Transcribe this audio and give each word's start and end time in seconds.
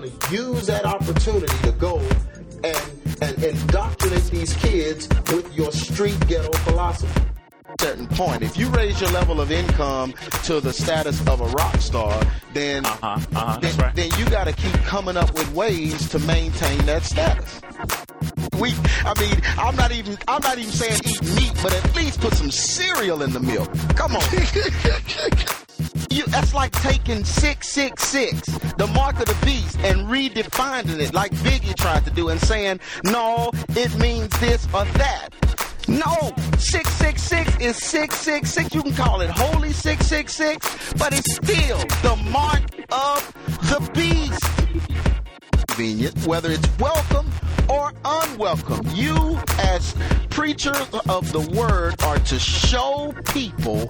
going 0.00 0.18
to 0.18 0.34
use 0.34 0.66
that 0.66 0.84
opportunity 0.84 1.56
to 1.62 1.72
go 1.72 1.98
and, 2.64 3.22
and 3.22 3.42
indoctrinate 3.42 4.22
these 4.24 4.54
kids 4.56 5.08
with 5.32 5.52
your 5.56 5.72
street 5.72 6.18
ghetto 6.26 6.52
philosophy 6.58 7.22
certain 7.80 8.08
point. 8.08 8.42
If 8.42 8.56
you 8.56 8.68
raise 8.70 9.00
your 9.00 9.10
level 9.10 9.40
of 9.40 9.52
income 9.52 10.12
to 10.44 10.60
the 10.60 10.72
status 10.72 11.20
of 11.28 11.40
a 11.40 11.46
rock 11.46 11.76
star, 11.76 12.20
then 12.52 12.84
Uh-huh, 12.84 13.06
uh-huh, 13.06 13.58
then, 13.60 13.76
right. 13.76 13.94
then 13.94 14.10
you 14.18 14.24
got 14.30 14.44
to 14.44 14.52
keep 14.52 14.72
coming 14.84 15.16
up 15.16 15.32
with 15.34 15.52
ways 15.52 16.08
to 16.08 16.18
maintain 16.20 16.78
that 16.86 17.04
status. 17.04 17.60
We, 18.58 18.74
I 19.04 19.14
mean, 19.20 19.40
I'm 19.58 19.76
not 19.76 19.92
even, 19.92 20.18
I'm 20.26 20.42
not 20.42 20.58
even 20.58 20.72
saying 20.72 21.02
eat 21.04 21.22
meat, 21.22 21.52
but 21.62 21.72
at 21.72 21.94
least 21.94 22.20
put 22.20 22.34
some 22.34 22.50
cereal 22.50 23.22
in 23.22 23.32
the 23.32 23.40
milk. 23.40 23.70
Come 23.94 24.16
on. 24.16 24.22
You, 26.10 26.24
that's 26.26 26.54
like 26.54 26.72
taking 26.72 27.24
666, 27.24 28.46
the 28.76 28.86
mark 28.88 29.18
of 29.20 29.26
the 29.26 29.36
beast, 29.44 29.78
and 29.80 30.06
redefining 30.06 31.00
it 31.00 31.12
like 31.12 31.32
Biggie 31.32 31.74
tried 31.76 32.04
to 32.04 32.10
do 32.10 32.30
and 32.30 32.40
saying, 32.40 32.80
no, 33.04 33.50
it 33.70 33.94
means 33.98 34.28
this 34.40 34.66
or 34.66 34.84
that. 34.84 35.28
No, 35.86 36.32
666 36.58 37.60
is 37.60 37.76
666. 37.76 38.74
You 38.74 38.82
can 38.82 38.94
call 38.94 39.20
it 39.20 39.30
holy 39.30 39.72
666, 39.72 40.94
but 40.94 41.12
it's 41.12 41.34
still 41.34 41.78
the 42.02 42.16
mark 42.30 42.62
of 42.90 43.32
the 43.62 43.90
beast. 43.94 44.67
Convenient, 45.78 46.26
whether 46.26 46.50
it's 46.50 46.68
welcome 46.80 47.30
or 47.68 47.92
unwelcome. 48.04 48.84
You, 48.94 49.38
as 49.60 49.94
preachers 50.28 50.76
of 51.08 51.30
the 51.30 51.38
word, 51.56 51.94
are 52.02 52.18
to 52.18 52.36
show 52.36 53.14
people 53.32 53.88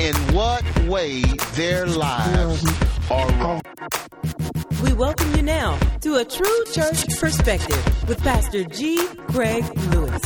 in 0.00 0.16
what 0.34 0.64
way 0.88 1.22
their 1.54 1.86
lives 1.86 2.64
are 3.08 3.30
wrong. 3.34 3.60
We 4.82 4.92
welcome 4.94 5.32
you 5.36 5.42
now 5.42 5.78
to 6.00 6.16
a 6.16 6.24
true 6.24 6.64
church 6.72 7.06
perspective 7.20 8.08
with 8.08 8.18
Pastor 8.18 8.64
G. 8.64 9.06
Craig 9.28 9.64
Lewis. 9.92 10.22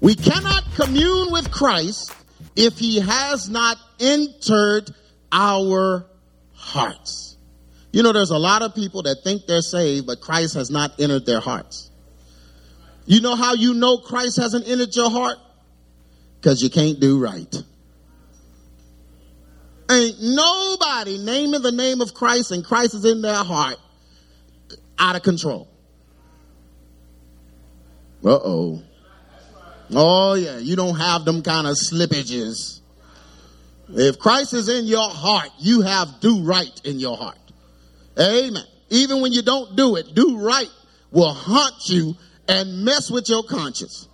We 0.00 0.14
cannot 0.14 0.64
commune 0.74 1.30
with 1.32 1.50
Christ 1.50 2.16
if 2.56 2.78
he 2.78 2.98
has 3.00 3.50
not 3.50 3.76
entered 4.00 4.94
our 5.30 6.06
hearts. 6.54 7.33
You 7.94 8.02
know, 8.02 8.12
there's 8.12 8.30
a 8.30 8.38
lot 8.38 8.62
of 8.62 8.74
people 8.74 9.02
that 9.02 9.22
think 9.22 9.46
they're 9.46 9.62
saved, 9.62 10.08
but 10.08 10.20
Christ 10.20 10.54
has 10.54 10.68
not 10.68 10.98
entered 10.98 11.26
their 11.26 11.38
hearts. 11.38 11.92
You 13.06 13.20
know 13.20 13.36
how 13.36 13.54
you 13.54 13.72
know 13.72 13.98
Christ 13.98 14.36
hasn't 14.36 14.66
entered 14.66 14.96
your 14.96 15.08
heart? 15.08 15.36
Because 16.40 16.60
you 16.60 16.70
can't 16.70 16.98
do 16.98 17.20
right. 17.20 17.54
Ain't 19.88 20.16
nobody 20.20 21.18
naming 21.18 21.62
the 21.62 21.70
name 21.70 22.00
of 22.00 22.14
Christ 22.14 22.50
and 22.50 22.64
Christ 22.64 22.94
is 22.94 23.04
in 23.04 23.22
their 23.22 23.44
heart 23.44 23.76
out 24.98 25.14
of 25.14 25.22
control. 25.22 25.68
Uh 28.24 28.40
oh. 28.42 28.82
Oh, 29.92 30.34
yeah, 30.34 30.58
you 30.58 30.74
don't 30.74 30.98
have 30.98 31.24
them 31.24 31.42
kind 31.42 31.68
of 31.68 31.76
slippages. 31.76 32.80
If 33.88 34.18
Christ 34.18 34.52
is 34.52 34.68
in 34.68 34.86
your 34.86 35.10
heart, 35.10 35.50
you 35.60 35.82
have 35.82 36.18
do 36.18 36.42
right 36.42 36.80
in 36.82 36.98
your 36.98 37.16
heart. 37.16 37.38
Amen. 38.18 38.64
Even 38.90 39.20
when 39.20 39.32
you 39.32 39.42
don't 39.42 39.76
do 39.76 39.96
it, 39.96 40.14
do 40.14 40.38
right 40.38 40.68
will 41.10 41.32
haunt 41.32 41.88
you 41.88 42.16
and 42.48 42.84
mess 42.84 43.10
with 43.10 43.28
your 43.28 43.42
conscience. 43.44 44.08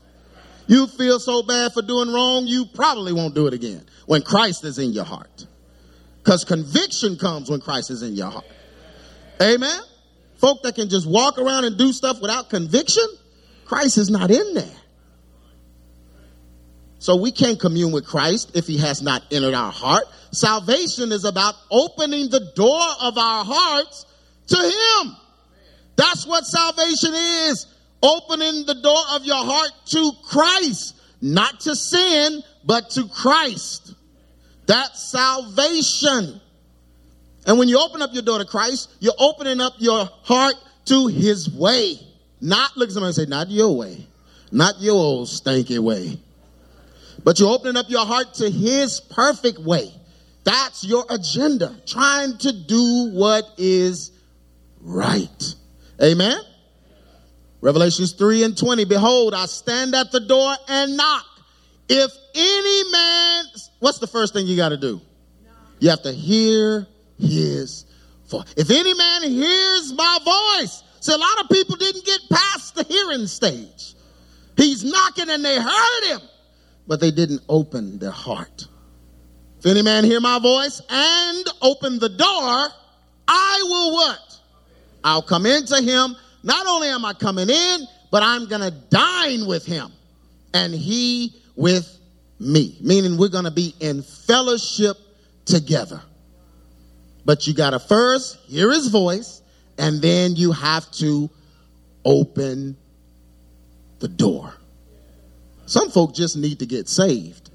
You 0.67 0.87
feel 0.87 1.19
so 1.19 1.43
bad 1.43 1.73
for 1.73 1.83
doing 1.83 2.13
wrong, 2.13 2.47
you 2.47 2.67
probably 2.67 3.13
won't 3.13 3.35
do 3.35 3.47
it 3.47 3.55
again 3.55 3.85
when 4.07 4.23
Christ 4.23 4.65
is 4.65 4.79
in 4.79 4.93
your 4.93 5.05
heart. 5.05 5.47
Because 6.23 6.45
conviction 6.45 7.17
comes 7.17 7.51
when 7.51 7.61
Christ 7.61 7.91
is 7.91 8.03
in 8.03 8.15
your 8.15 8.31
heart. 8.31 8.47
Amen. 9.43 9.81
Folk 10.37 10.63
that 10.63 10.75
can 10.75 10.89
just 10.89 11.07
walk 11.07 11.39
around 11.39 11.65
and 11.65 11.77
do 11.77 11.93
stuff 11.93 12.21
without 12.21 12.51
conviction, 12.51 13.05
Christ 13.65 13.99
is 13.99 14.11
not 14.11 14.31
in 14.31 14.55
there. 14.55 14.77
So 16.99 17.17
we 17.17 17.33
can't 17.33 17.59
commune 17.59 17.93
with 17.93 18.07
Christ 18.07 18.53
if 18.55 18.67
he 18.67 18.79
has 18.79 19.03
not 19.03 19.23
entered 19.31 19.55
our 19.55 19.73
heart. 19.73 20.05
Salvation 20.33 21.13
is 21.13 21.25
about 21.25 21.55
opening 21.71 22.31
the 22.31 22.53
door 22.55 22.87
of 23.01 23.19
our 23.19 23.45
hearts 23.45 24.07
to 24.49 24.57
him. 24.57 25.17
That's 25.97 26.27
what 26.27 26.45
salvation 26.45 27.13
is. 27.15 27.67
Opening 28.03 28.65
the 28.65 28.75
door 28.75 29.03
of 29.11 29.25
your 29.25 29.45
heart 29.45 29.71
to 29.87 30.13
Christ, 30.25 30.97
not 31.21 31.61
to 31.61 31.77
sin, 31.77 32.43
but 32.65 32.91
to 32.91 33.09
Christ. 33.09 33.95
That's 34.67 35.11
salvation. 35.11 36.41
And 37.47 37.59
when 37.59 37.69
you 37.69 37.79
open 37.79 38.01
up 38.01 38.11
your 38.13 38.23
door 38.23 38.39
to 38.39 38.45
Christ, 38.45 38.91
you're 39.01 39.13
opening 39.19 39.61
up 39.61 39.75
your 39.79 40.09
heart 40.23 40.55
to 40.87 41.09
his 41.09 41.51
way. 41.51 41.99
Not, 42.41 42.77
look 42.77 42.89
at 42.89 42.95
somebody 42.95 43.09
and 43.09 43.17
say, 43.17 43.27
not 43.27 43.51
your 43.51 43.77
way. 43.77 44.07
Not 44.53 44.81
your 44.81 44.95
old 44.95 45.29
stanky 45.29 45.79
way. 45.79 46.19
But 47.23 47.39
you're 47.39 47.53
opening 47.53 47.77
up 47.77 47.91
your 47.91 48.07
heart 48.07 48.35
to 48.35 48.51
his 48.51 49.01
perfect 49.01 49.59
way. 49.59 49.93
That's 50.51 50.83
your 50.83 51.05
agenda. 51.09 51.77
Trying 51.87 52.37
to 52.39 52.53
do 52.53 53.11
what 53.13 53.45
is 53.57 54.11
right. 54.81 55.55
Amen. 56.03 56.41
Revelations 57.61 58.15
3 58.15 58.43
and 58.43 58.59
20. 58.59 58.85
Behold, 58.87 59.33
I 59.33 59.47
stand 59.47 59.95
at 59.95 60.11
the 60.11 60.19
door 60.19 60.53
and 60.67 60.97
knock. 60.97 61.25
If 61.89 62.11
any 62.35 62.91
man, 62.91 63.45
what's 63.79 64.01
the 64.01 64.09
first 64.09 64.33
thing 64.33 64.49
you 64.49 64.57
got 64.57 64.71
to 64.71 64.77
do? 64.77 65.01
You 65.79 65.91
have 65.91 66.03
to 66.03 66.13
hear 66.13 66.85
his 67.17 67.87
voice. 68.29 68.53
If 68.57 68.71
any 68.71 68.95
man 68.95 69.23
hears 69.23 69.93
my 69.93 70.57
voice, 70.59 70.83
see, 70.99 71.13
a 71.13 71.17
lot 71.17 71.45
of 71.45 71.49
people 71.49 71.77
didn't 71.77 72.05
get 72.05 72.23
past 72.29 72.75
the 72.75 72.83
hearing 72.83 73.29
stage. 73.29 73.95
He's 74.57 74.83
knocking 74.83 75.31
and 75.31 75.45
they 75.45 75.61
heard 75.61 76.05
him, 76.09 76.21
but 76.89 76.99
they 76.99 77.13
didn't 77.13 77.43
open 77.49 78.01
their 78.01 78.11
heart. 78.11 78.67
If 79.61 79.67
any 79.67 79.83
man 79.83 80.05
hear 80.05 80.21
my 80.21 80.39
voice 80.39 80.81
and 80.89 81.47
open 81.61 81.99
the 81.99 82.09
door, 82.09 82.69
I 83.29 83.61
will 83.63 83.93
what? 83.93 84.39
I'll 85.05 85.21
come 85.21 85.45
into 85.45 85.83
him. 85.83 86.17
Not 86.43 86.67
only 86.67 86.89
am 86.89 87.05
I 87.05 87.13
coming 87.13 87.51
in, 87.51 87.87
but 88.11 88.23
I'm 88.23 88.49
going 88.49 88.63
to 88.63 88.71
dine 88.71 89.47
with 89.47 89.67
him 89.67 89.93
and 90.55 90.73
he 90.73 91.35
with 91.57 91.95
me. 92.39 92.79
Meaning 92.81 93.19
we're 93.19 93.29
going 93.29 93.45
to 93.45 93.51
be 93.51 93.75
in 93.81 94.03
fellowship 94.03 94.97
together. 95.45 96.01
But 97.27 97.47
you 97.47 97.53
got 97.53 97.71
to 97.71 97.81
first 97.81 98.39
hear 98.47 98.73
his 98.73 98.89
voice 98.89 99.43
and 99.77 100.01
then 100.01 100.37
you 100.37 100.53
have 100.53 100.91
to 100.93 101.29
open 102.03 102.79
the 103.99 104.09
door. 104.09 104.55
Some 105.67 105.91
folk 105.91 106.15
just 106.15 106.39
need 106.39 106.61
to 106.61 106.67
get 106.67 106.89
saved. 106.89 107.51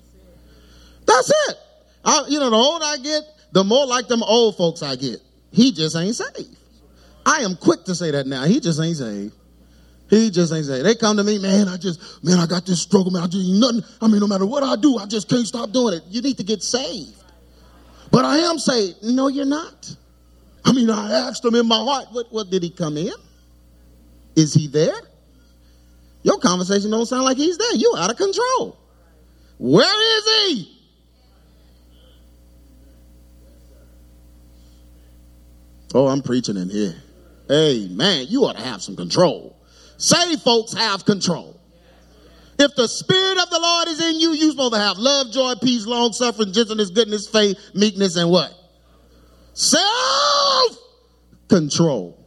That's 1.08 1.32
it. 1.50 1.58
I, 2.06 2.26
you 2.28 2.40
know, 2.40 2.50
the 2.50 2.56
older 2.56 2.86
I 2.86 2.98
get, 2.98 3.24
the 3.52 3.64
more 3.64 3.86
like 3.86 4.08
them 4.08 4.22
old 4.24 4.56
folks 4.56 4.84
I 4.84 4.96
get. 4.96 5.20
He 5.52 5.72
just 5.72 5.96
ain't 5.96 6.16
saved. 6.16 6.56
I 7.26 7.38
am 7.42 7.56
quick 7.56 7.84
to 7.86 7.96
say 7.96 8.12
that 8.12 8.28
now. 8.28 8.44
He 8.44 8.60
just 8.60 8.80
ain't 8.80 8.98
saved. 8.98 9.34
He 10.10 10.30
just 10.30 10.54
ain't 10.54 10.66
saved. 10.66 10.86
They 10.86 10.94
come 10.94 11.18
to 11.18 11.24
me, 11.24 11.40
man, 11.40 11.68
I 11.68 11.78
just, 11.78 12.24
man, 12.24 12.38
I 12.38 12.46
got 12.46 12.66
this 12.66 12.82
struggle, 12.82 13.12
man. 13.12 13.24
I 13.24 13.28
just 13.28 13.48
nothing. 13.48 13.82
I 14.00 14.08
mean, 14.08 14.20
no 14.20 14.28
matter 14.28 14.46
what 14.46 14.62
I 14.62 14.76
do, 14.76 14.98
I 14.98 15.08
just 15.08 15.28
can't 15.28 15.48
stop 15.48 15.72
doing 15.72 15.96
it. 15.96 16.04
You 16.10 16.22
need 16.22 16.38
to 16.38 16.44
get 16.44 16.62
saved. 16.62 17.16
But 18.12 18.24
I 18.24 18.38
am 18.38 18.60
saved. 18.60 19.04
No, 19.04 19.28
you're 19.28 19.46
not. 19.46 19.96
I 20.64 20.74
mean, 20.74 20.90
I 20.90 21.28
asked 21.28 21.44
him 21.44 21.56
in 21.56 21.68
my 21.68 21.78
heart, 21.78 22.08
what, 22.12 22.32
what 22.32 22.50
did 22.52 22.62
he 22.62 22.70
come 22.70 22.98
in? 22.98 23.14
Is 24.36 24.54
he 24.54 24.68
there? 24.68 24.96
Your 26.22 26.40
conversation 26.40 26.92
don't 26.92 27.06
sound 27.06 27.24
like 27.24 27.38
he's 27.38 27.58
there. 27.58 27.76
You 27.76 27.96
out 27.98 28.12
of 28.12 28.18
control. 28.18 28.78
Where 29.58 30.18
is 30.18 30.54
he? 30.54 30.75
Oh, 35.94 36.08
I'm 36.08 36.22
preaching 36.22 36.58
in 36.58 36.70
here. 36.70 36.96
Hey, 37.48 37.88
man, 37.90 38.26
you 38.28 38.46
ought 38.46 38.58
to 38.58 38.64
have 38.64 38.82
some 38.82 38.96
control. 38.96 39.56
Saved 39.98 40.42
folks 40.42 40.74
have 40.74 41.06
control. 41.06 41.60
If 42.58 42.76
the 42.76 42.88
Spirit 42.88 43.38
of 43.38 43.50
the 43.50 43.60
Lord 43.60 43.88
is 43.90 44.02
in 44.02 44.20
you, 44.20 44.32
you're 44.32 44.52
supposed 44.52 44.74
to 44.74 44.80
have 44.80 44.98
love, 44.98 45.32
joy, 45.32 45.54
peace, 45.62 45.86
long 45.86 46.14
suffering, 46.14 46.54
gentleness, 46.54 46.90
goodness, 46.90 47.28
faith, 47.28 47.58
meekness, 47.74 48.16
and 48.16 48.30
what? 48.30 48.54
Self 49.54 50.78
control. 51.50 52.26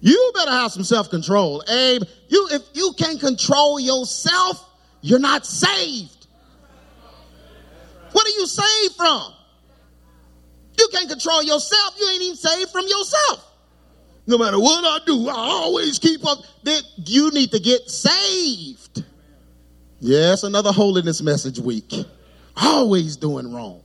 You 0.00 0.32
better 0.34 0.50
have 0.50 0.72
some 0.72 0.84
self 0.84 1.10
control. 1.10 1.62
Abe, 1.68 2.02
you, 2.28 2.48
if 2.52 2.62
you 2.74 2.94
can't 2.98 3.20
control 3.20 3.80
yourself, 3.80 4.66
you're 5.02 5.18
not 5.18 5.46
saved. 5.46 6.26
What 8.12 8.26
are 8.26 8.30
you 8.30 8.46
saved 8.46 8.96
from? 8.96 9.32
Can't 10.92 11.08
control 11.08 11.42
yourself. 11.42 11.94
You 11.98 12.08
ain't 12.10 12.22
even 12.22 12.36
saved 12.36 12.70
from 12.70 12.86
yourself. 12.86 13.46
No 14.26 14.38
matter 14.38 14.58
what 14.58 14.84
I 14.84 15.04
do, 15.04 15.28
I 15.28 15.34
always 15.34 15.98
keep 15.98 16.24
up. 16.26 16.38
That 16.64 16.82
you 17.06 17.30
need 17.30 17.50
to 17.52 17.58
get 17.58 17.88
saved. 17.88 19.04
Yes, 20.00 20.42
another 20.42 20.72
holiness 20.72 21.20
message 21.22 21.58
week. 21.58 21.92
Always 22.56 23.16
doing 23.16 23.52
wrong. 23.52 23.82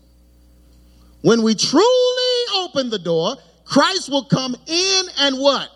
When 1.22 1.42
we 1.42 1.56
truly 1.56 2.44
open 2.58 2.90
the 2.90 3.00
door, 3.00 3.36
Christ 3.66 4.10
will 4.10 4.26
come 4.26 4.56
in 4.68 5.04
and 5.20 5.40
what? 5.40 5.70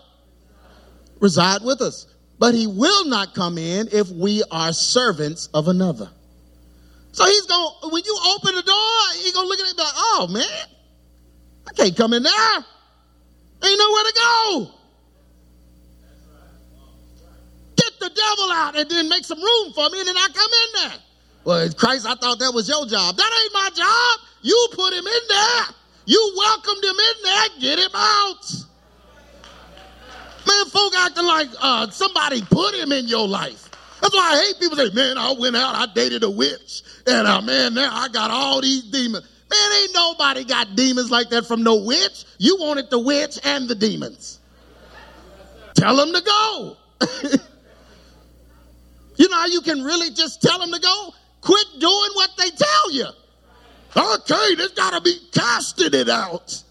Reside 1.20 1.64
with 1.64 1.82
us. 1.82 2.06
But 2.38 2.54
he 2.54 2.68
will 2.68 3.06
not 3.06 3.34
come 3.34 3.58
in 3.58 3.90
if 3.92 4.10
we 4.10 4.44
are 4.52 4.72
servants 4.72 5.50
of 5.54 5.68
another. 5.68 6.10
So 7.12 7.25
he's 7.25 7.46
going, 7.48 7.92
when 7.92 8.04
you 8.06 8.18
open 8.36 8.56
the 8.56 8.62
door, 8.62 9.00
he's 9.16 9.34
going 9.34 9.46
to 9.46 9.50
look 9.50 9.60
at 9.60 9.66
it 9.66 9.70
and 9.70 9.78
be 9.78 9.84
like, 9.84 9.94
oh 9.96 10.28
man, 10.30 10.46
I 11.69 11.74
can't 11.74 11.95
come 11.95 12.13
in 12.13 12.24
there. 12.24 12.56
Ain't 13.63 13.80
nowhere 13.80 14.04
to 14.04 14.13
go. 14.16 14.71
Get 17.75 18.00
the 18.00 18.10
devil 18.10 18.51
out 18.51 18.77
and 18.77 18.89
then 18.89 19.10
make 19.10 19.25
some 19.25 19.39
room 19.39 19.74
for 19.74 19.89
me 19.89 20.00
and 20.00 20.07
then 20.07 20.18
I 20.18 20.27
come 20.33 20.51
in 20.51 20.89
there. 20.89 21.00
Well, 21.45 21.74
Christ, 21.74 22.06
I 22.06 22.16
thought 22.16 22.39
that 22.39 22.51
was 22.54 22.68
your 22.68 22.86
job. 22.86 23.16
That 23.16 23.42
ain't 23.44 23.54
my 23.54 23.69
job. 23.75 24.27
You 24.42 24.68
put 24.74 24.94
him 24.94 25.06
in 25.06 25.21
there. 25.30 25.66
You 26.06 26.33
welcomed 26.38 26.83
him 26.83 26.95
in 26.95 27.24
there. 27.24 27.48
Get 27.60 27.80
him 27.80 27.92
out. 27.94 28.51
Man, 30.48 30.65
folk 30.65 30.94
acting 30.95 31.25
like 31.25 31.50
uh, 31.62 31.89
somebody 31.89 32.42
put 32.42 32.74
him 32.74 32.92
in 32.92 33.07
your 33.07 33.27
life. 33.27 33.69
That's 34.01 34.13
why 34.15 34.31
I 34.33 34.45
hate 34.45 34.60
people 34.60 34.77
say, 34.77 34.89
man, 34.92 35.18
I 35.18 35.33
went 35.38 35.56
out, 35.56 35.75
I 35.75 35.86
dated 35.94 36.24
a 36.24 36.30
witch, 36.30 36.83
and 37.06 37.27
uh, 37.27 37.42
man, 37.42 37.74
now 37.74 37.89
I 37.92 38.07
got 38.07 38.31
all 38.31 38.62
these 38.62 38.83
demons. 38.83 39.27
Man, 39.50 39.81
ain't 39.81 39.94
nobody 39.94 40.44
got 40.44 40.75
demons 40.75 41.10
like 41.10 41.30
that 41.30 41.46
from 41.46 41.63
no 41.63 41.84
witch. 41.84 42.25
You 42.38 42.57
wanted 42.60 42.90
the 42.90 43.00
witch 43.00 43.40
and 43.44 43.68
the 43.68 43.75
demons. 43.75 44.40
Tell 45.74 45.96
them 45.96 46.13
to 46.13 46.22
go. 46.22 46.78
you 49.18 49.30
know 49.30 49.38
how 49.38 49.48
you 49.48 49.62
can 49.62 49.84
really 49.84 50.12
just 50.12 50.42
tell 50.42 50.60
them 50.60 50.72
to 50.72 50.80
go? 50.80 51.13
Quit 51.42 51.66
doing 51.80 52.12
what 52.13 52.30
they 52.38 52.50
tell 52.50 52.92
you. 52.92 53.07
Okay, 53.96 54.56
there's 54.56 54.74
got 54.74 54.94
to 54.94 55.01
be 55.01 55.18
casting 55.34 55.94
it 55.94 56.10
out. 56.10 56.63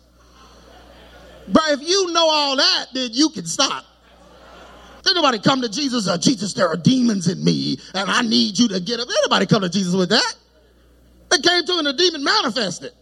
But 1.48 1.62
if 1.70 1.80
you 1.82 2.12
know 2.12 2.28
all 2.28 2.56
that, 2.56 2.86
then 2.92 3.10
you 3.12 3.30
can 3.30 3.46
stop. 3.46 3.84
Did 5.02 5.14
nobody 5.14 5.38
come 5.38 5.62
to 5.62 5.68
Jesus? 5.68 6.06
Uh, 6.06 6.18
Jesus, 6.18 6.52
there 6.52 6.68
are 6.68 6.76
demons 6.76 7.28
in 7.28 7.42
me, 7.42 7.78
and 7.94 8.10
I 8.10 8.22
need 8.22 8.58
you 8.58 8.68
to 8.68 8.80
get 8.80 9.00
up. 9.00 9.08
Anybody 9.22 9.46
come 9.46 9.62
to 9.62 9.68
Jesus 9.68 9.94
with 9.94 10.10
that? 10.10 10.34
They 11.30 11.38
came 11.38 11.64
to 11.64 11.78
and 11.78 11.86
the 11.86 11.92
demon 11.92 12.24
manifested. 12.24 12.92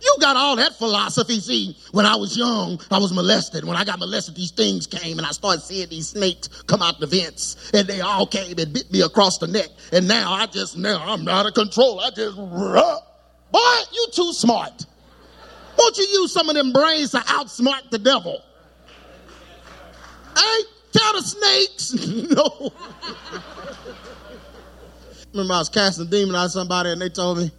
You 0.00 0.16
got 0.20 0.36
all 0.36 0.56
that 0.56 0.74
philosophy. 0.74 1.40
See, 1.40 1.76
when 1.90 2.06
I 2.06 2.14
was 2.14 2.36
young, 2.36 2.80
I 2.90 2.98
was 2.98 3.12
molested. 3.12 3.64
When 3.64 3.76
I 3.76 3.84
got 3.84 3.98
molested, 3.98 4.36
these 4.36 4.52
things 4.52 4.86
came 4.86 5.18
and 5.18 5.26
I 5.26 5.32
started 5.32 5.60
seeing 5.62 5.88
these 5.88 6.08
snakes 6.10 6.48
come 6.66 6.82
out 6.82 7.00
the 7.00 7.06
vents 7.06 7.70
and 7.74 7.88
they 7.88 8.00
all 8.00 8.26
came 8.26 8.58
and 8.58 8.72
bit 8.72 8.92
me 8.92 9.00
across 9.00 9.38
the 9.38 9.48
neck. 9.48 9.68
And 9.92 10.06
now 10.06 10.32
I 10.32 10.46
just, 10.46 10.76
now 10.78 11.02
I'm 11.04 11.26
out 11.26 11.46
of 11.46 11.54
control. 11.54 11.98
I 12.00 12.10
just, 12.10 12.36
boy, 12.36 13.78
you 13.92 14.06
too 14.12 14.32
smart. 14.32 14.86
Won't 15.76 15.98
you 15.98 16.04
use 16.04 16.32
some 16.32 16.48
of 16.48 16.54
them 16.54 16.72
brains 16.72 17.10
to 17.12 17.18
outsmart 17.18 17.90
the 17.90 17.98
devil? 17.98 18.40
Hey, 20.36 20.60
tell 20.92 21.12
the 21.14 21.22
snakes. 21.22 21.92
no. 22.30 22.72
Remember, 25.32 25.54
I 25.54 25.58
was 25.58 25.68
casting 25.68 26.06
a 26.06 26.10
demon 26.10 26.36
out 26.36 26.46
of 26.46 26.52
somebody 26.52 26.90
and 26.90 27.00
they 27.00 27.08
told 27.08 27.38
me, 27.38 27.50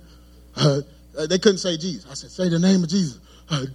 uh, 0.60 0.82
they 1.28 1.40
couldn't 1.40 1.60
say 1.60 1.78
Jesus. 1.78 2.10
I 2.10 2.14
said, 2.14 2.32
say 2.32 2.50
the 2.50 2.60
name 2.60 2.84
of 2.84 2.90
Jesus. 2.90 3.20
Uh, 3.50 3.66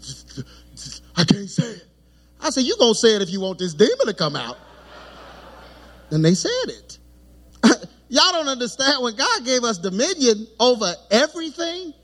I 1.16 1.25
can't 1.25 1.48
say 1.48 1.64
it. 1.64 1.84
I 2.40 2.50
said, 2.50 2.64
you 2.64 2.76
gonna 2.78 2.94
say 2.94 3.16
it 3.16 3.22
if 3.22 3.31
you 3.31 3.40
want 3.40 3.58
this 3.58 3.75
demon 3.75 4.06
to 4.06 4.14
come 4.14 4.36
out. 4.36 4.58
And 6.10 6.25
they 6.25 6.34
said 6.34 6.50
it. 6.66 6.98
Y'all 8.08 8.32
don't 8.32 8.48
understand 8.48 9.02
when 9.02 9.16
God 9.16 9.44
gave 9.44 9.64
us 9.64 9.78
dominion 9.78 10.46
over 10.60 10.92
everything, 11.10 11.94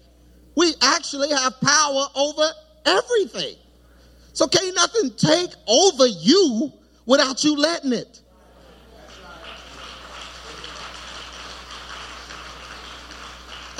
we 0.57 0.75
actually 0.83 1.31
have 1.31 1.61
power 1.61 2.07
over 2.17 2.51
everything. 2.87 3.57
So 4.33 4.47
can't 4.47 4.75
nothing 4.75 5.11
take 5.17 5.51
over 5.69 6.07
you 6.07 6.73
without 7.07 7.45
you 7.45 7.57
letting 7.57 7.93
it. 7.93 8.20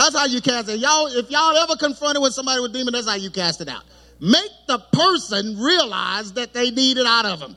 That's 0.01 0.17
how 0.17 0.25
you 0.25 0.41
cast 0.41 0.71
it. 0.71 0.79
Y'all, 0.79 1.09
if 1.09 1.31
y'all 1.31 1.55
ever 1.59 1.77
confronted 1.77 2.23
with 2.23 2.33
somebody 2.33 2.59
with 2.63 2.73
demon, 2.73 2.95
that's 2.95 3.07
how 3.07 3.17
you 3.17 3.31
cast 3.31 3.61
it 3.61 3.69
out. 3.69 3.83
Make 4.19 4.51
the 4.67 4.79
person 4.95 5.61
realize 5.61 6.33
that 6.33 6.55
they 6.55 6.71
need 6.71 6.97
it 6.97 7.05
out 7.05 7.27
of 7.27 7.41
them. 7.41 7.55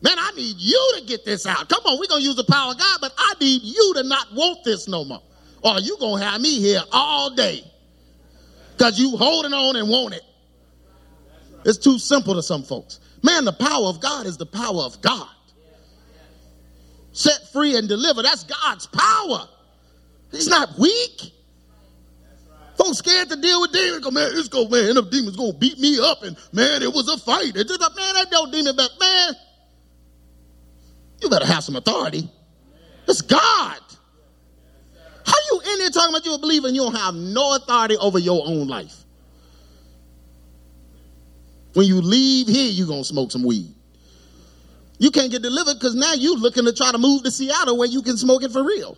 Man, 0.00 0.18
I 0.18 0.30
need 0.34 0.56
you 0.56 0.92
to 0.96 1.04
get 1.04 1.26
this 1.26 1.44
out. 1.46 1.68
Come 1.68 1.82
on, 1.84 2.00
we're 2.00 2.06
gonna 2.06 2.22
use 2.22 2.36
the 2.36 2.44
power 2.44 2.70
of 2.70 2.78
God, 2.78 2.98
but 3.02 3.12
I 3.18 3.34
need 3.38 3.60
you 3.64 3.92
to 3.96 4.02
not 4.04 4.28
want 4.32 4.64
this 4.64 4.88
no 4.88 5.04
more. 5.04 5.20
Or 5.62 5.78
you 5.78 5.98
gonna 6.00 6.24
have 6.24 6.40
me 6.40 6.58
here 6.58 6.80
all 6.90 7.34
day. 7.34 7.62
Because 8.72 8.98
you 8.98 9.18
holding 9.18 9.52
on 9.52 9.76
and 9.76 9.90
want 9.90 10.14
it. 10.14 10.22
It's 11.66 11.76
too 11.76 11.98
simple 11.98 12.34
to 12.34 12.42
some 12.42 12.62
folks. 12.62 12.98
Man, 13.22 13.44
the 13.44 13.52
power 13.52 13.88
of 13.88 14.00
God 14.00 14.24
is 14.24 14.38
the 14.38 14.46
power 14.46 14.80
of 14.84 15.02
God. 15.02 15.28
Set 17.12 17.52
free 17.52 17.76
and 17.76 17.86
deliver. 17.86 18.22
That's 18.22 18.44
God's 18.44 18.86
power. 18.86 19.50
He's 20.30 20.48
not 20.48 20.78
weak. 20.78 21.32
Folks 22.76 22.98
scared 22.98 23.30
to 23.30 23.36
deal 23.40 23.60
with 23.60 23.72
demons. 23.72 24.04
Go, 24.04 24.10
man, 24.10 24.34
this 24.34 24.48
go, 24.48 24.68
man, 24.68 24.94
the 24.94 25.02
demon's 25.02 25.36
gonna 25.36 25.54
beat 25.54 25.78
me 25.78 25.98
up, 25.98 26.22
and 26.22 26.36
man, 26.52 26.82
it 26.82 26.92
was 26.92 27.08
a 27.08 27.16
fight. 27.18 27.56
It's 27.56 27.70
just 27.70 27.80
a 27.80 27.94
man, 27.96 28.14
that 28.14 28.28
no 28.30 28.50
demon 28.50 28.76
back, 28.76 28.90
man. 29.00 29.34
You 31.22 31.30
better 31.30 31.46
have 31.46 31.64
some 31.64 31.76
authority. 31.76 32.28
It's 33.08 33.22
God. 33.22 33.80
How 35.26 35.34
you 35.50 35.60
in 35.72 35.78
there 35.78 35.90
talking 35.90 36.14
about 36.14 36.26
you 36.26 36.34
a 36.34 36.38
believer 36.38 36.66
and 36.66 36.76
you 36.76 36.82
don't 36.82 36.94
have 36.94 37.14
no 37.14 37.56
authority 37.56 37.96
over 37.96 38.18
your 38.18 38.46
own 38.46 38.68
life? 38.68 39.04
When 41.72 41.86
you 41.86 42.00
leave 42.00 42.46
here, 42.48 42.70
you're 42.70 42.86
gonna 42.86 43.04
smoke 43.04 43.32
some 43.32 43.42
weed. 43.42 43.74
You 44.98 45.10
can't 45.10 45.30
get 45.30 45.42
delivered 45.42 45.74
because 45.74 45.94
now 45.94 46.14
you 46.14 46.36
looking 46.36 46.64
to 46.64 46.72
try 46.72 46.90
to 46.90 46.98
move 46.98 47.22
to 47.24 47.30
Seattle 47.30 47.76
where 47.76 47.88
you 47.88 48.02
can 48.02 48.16
smoke 48.16 48.42
it 48.42 48.50
for 48.50 48.62
real. 48.62 48.96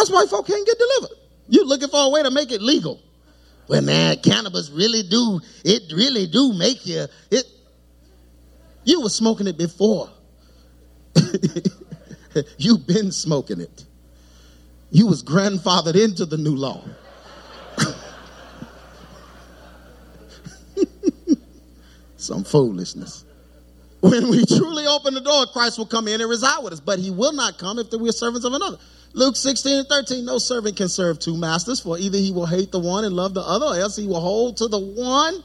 That's 0.00 0.10
why 0.10 0.24
folk 0.24 0.46
can't 0.46 0.66
get 0.66 0.78
delivered. 0.78 1.18
You're 1.46 1.66
looking 1.66 1.90
for 1.90 2.02
a 2.02 2.08
way 2.08 2.22
to 2.22 2.30
make 2.30 2.50
it 2.52 2.62
legal. 2.62 3.02
Well, 3.68 3.82
man, 3.82 4.16
cannabis 4.22 4.70
really 4.70 5.02
do, 5.02 5.42
it 5.62 5.92
really 5.94 6.26
do 6.26 6.54
make 6.54 6.86
you, 6.86 7.04
it, 7.30 7.44
you 8.84 9.02
were 9.02 9.10
smoking 9.10 9.46
it 9.46 9.58
before. 9.58 10.08
You've 12.56 12.86
been 12.86 13.12
smoking 13.12 13.60
it. 13.60 13.84
You 14.90 15.06
was 15.06 15.22
grandfathered 15.22 16.02
into 16.02 16.24
the 16.24 16.38
new 16.38 16.56
law. 16.56 16.82
Some 22.16 22.44
foolishness. 22.44 23.26
When 24.00 24.30
we 24.30 24.46
truly 24.46 24.86
open 24.86 25.12
the 25.12 25.20
door, 25.20 25.44
Christ 25.52 25.76
will 25.76 25.84
come 25.84 26.08
in 26.08 26.22
and 26.22 26.30
reside 26.30 26.64
with 26.64 26.72
us, 26.72 26.80
but 26.80 26.98
he 26.98 27.10
will 27.10 27.32
not 27.32 27.58
come 27.58 27.78
if 27.78 27.92
we're 27.92 28.12
servants 28.12 28.46
of 28.46 28.54
another. 28.54 28.78
Luke 29.12 29.36
16 29.36 29.80
and 29.80 29.88
13, 29.88 30.24
no 30.24 30.38
servant 30.38 30.76
can 30.76 30.88
serve 30.88 31.18
two 31.18 31.36
masters, 31.36 31.80
for 31.80 31.98
either 31.98 32.18
he 32.18 32.32
will 32.32 32.46
hate 32.46 32.70
the 32.70 32.78
one 32.78 33.04
and 33.04 33.14
love 33.14 33.34
the 33.34 33.40
other, 33.40 33.66
or 33.66 33.74
else 33.74 33.96
he 33.96 34.06
will 34.06 34.20
hold 34.20 34.58
to 34.58 34.68
the 34.68 34.78
one. 34.78 35.42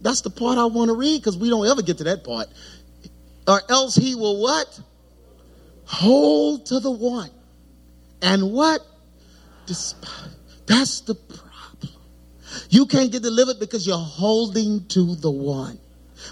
That's 0.00 0.22
the 0.22 0.30
part 0.30 0.58
I 0.58 0.64
want 0.66 0.88
to 0.88 0.94
read 0.94 1.20
because 1.20 1.36
we 1.36 1.50
don't 1.50 1.66
ever 1.66 1.82
get 1.82 1.98
to 1.98 2.04
that 2.04 2.24
part. 2.24 2.48
Or 3.46 3.60
else 3.68 3.94
he 3.94 4.14
will 4.14 4.40
what? 4.40 4.80
Hold 5.84 6.66
to 6.66 6.80
the 6.80 6.90
one. 6.90 7.30
And 8.22 8.52
what? 8.52 8.80
Despise. 9.66 10.36
That's 10.66 11.00
the 11.00 11.14
problem. 11.14 11.92
You 12.70 12.86
can't 12.86 13.12
get 13.12 13.22
delivered 13.22 13.58
because 13.60 13.86
you're 13.86 13.96
holding 13.96 14.86
to 14.88 15.16
the 15.16 15.30
one. 15.30 15.78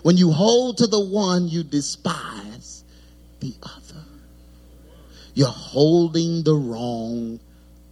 When 0.03 0.17
you 0.17 0.31
hold 0.33 0.79
to 0.79 0.87
the 0.87 1.01
one, 1.01 1.49
you 1.49 1.63
despise 1.63 2.85
the 3.41 3.55
other. 3.63 3.90
You're 5.41 5.49
holding 5.49 6.43
the 6.43 6.55
wrong 6.55 7.41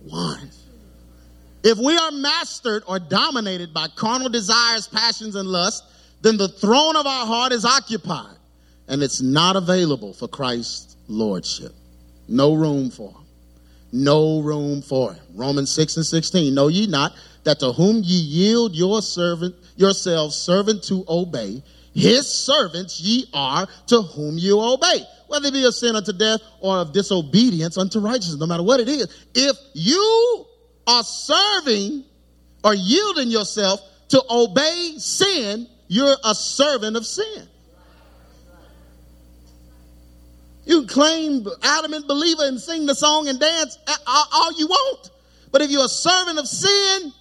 one. 0.05 0.51
If 1.65 1.79
we 1.79 1.97
are 1.97 2.11
mastered 2.11 2.83
or 2.87 2.99
dominated 2.99 3.73
by 3.73 3.87
carnal 3.97 4.29
desires, 4.29 4.87
passions, 4.87 5.35
and 5.35 5.49
lust, 5.49 5.83
then 6.21 6.37
the 6.37 6.49
throne 6.49 6.95
of 6.95 7.07
our 7.07 7.25
heart 7.25 7.53
is 7.53 7.65
occupied 7.65 8.37
and 8.87 9.03
it's 9.03 9.23
not 9.23 9.57
available 9.57 10.13
for 10.13 10.29
Christ's 10.29 10.95
lordship. 11.09 11.73
No 12.29 12.53
room 12.53 12.91
for 12.91 13.13
him. 13.13 13.25
No 13.93 14.41
room 14.41 14.83
for 14.83 15.15
him. 15.15 15.25
Romans 15.35 15.71
6 15.71 15.97
and 15.97 16.05
16. 16.05 16.55
Know 16.55 16.69
ye 16.69 16.87
not 16.87 17.15
that 17.45 17.61
to 17.61 17.73
whom 17.73 18.03
ye 18.05 18.21
yield 18.21 18.75
your 18.75 19.01
servant, 19.01 19.55
yourselves 19.75 20.37
servant 20.37 20.83
to 20.83 21.03
obey, 21.09 21.63
his 21.95 22.33
servants 22.33 23.01
ye 23.01 23.29
are 23.33 23.67
to 23.89 24.03
whom 24.03 24.39
you 24.39 24.61
obey 24.61 25.05
whether 25.29 25.49
it 25.49 25.53
be 25.53 25.65
a 25.65 25.73
sin 25.73 25.95
unto 25.95 26.13
death 26.13 26.41
or 26.61 26.79
of 26.79 26.93
disobedience 26.93 27.79
unto 27.79 28.01
righteousness, 28.01 28.41
no 28.41 28.47
matter 28.47 28.63
what 28.63 28.81
it 28.81 28.89
is. 28.89 29.27
If 29.35 29.57
you 29.75 30.47
are 30.87 31.05
serving 31.05 32.05
or 32.65 32.75
yielding 32.75 33.29
yourself 33.29 33.81
to 34.09 34.23
obey 34.29 34.95
sin, 34.97 35.69
you're 35.87 36.17
a 36.25 36.35
servant 36.35 36.97
of 36.97 37.07
sin. 37.07 37.47
You 40.65 40.81
can 40.81 40.89
claim 40.89 41.47
adamant 41.63 42.09
believer 42.09 42.45
and 42.45 42.61
sing 42.61 42.85
the 42.85 42.95
song 42.95 43.29
and 43.29 43.39
dance 43.39 43.79
all 44.07 44.53
you 44.59 44.67
want. 44.67 45.11
But 45.51 45.63
if 45.63 45.71
you're 45.71 45.85
a 45.85 45.89
servant 45.89 46.39
of 46.39 46.47
sin, 46.47 47.13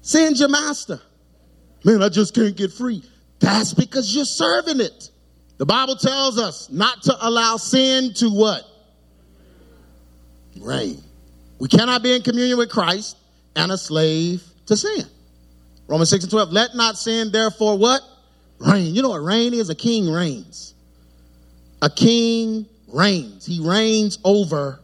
sin's 0.00 0.38
your 0.38 0.48
master. 0.48 1.00
Man, 1.84 2.02
I 2.02 2.08
just 2.08 2.34
can't 2.34 2.56
get 2.56 2.72
free. 2.72 3.02
That's 3.40 3.74
because 3.74 4.14
you're 4.14 4.24
serving 4.24 4.80
it. 4.80 5.10
The 5.58 5.66
Bible 5.66 5.96
tells 5.96 6.38
us 6.38 6.70
not 6.70 7.02
to 7.02 7.16
allow 7.20 7.56
sin 7.56 8.14
to 8.14 8.30
what? 8.30 8.64
Reign. 10.58 11.02
We 11.58 11.68
cannot 11.68 12.02
be 12.02 12.14
in 12.14 12.22
communion 12.22 12.56
with 12.58 12.70
Christ 12.70 13.16
and 13.56 13.72
a 13.72 13.76
slave 13.76 14.42
to 14.66 14.76
sin. 14.76 15.04
Romans 15.86 16.10
6 16.10 16.24
and 16.24 16.30
12. 16.30 16.52
Let 16.52 16.74
not 16.74 16.96
sin 16.96 17.32
therefore 17.32 17.76
what? 17.76 18.00
Reign. 18.58 18.94
You 18.94 19.02
know 19.02 19.10
what 19.10 19.22
reign 19.22 19.52
is? 19.52 19.68
A 19.70 19.74
king 19.74 20.10
reigns. 20.10 20.74
A 21.82 21.90
king 21.90 22.66
reigns. 22.88 23.44
He 23.44 23.60
reigns 23.60 24.18
over 24.24 24.80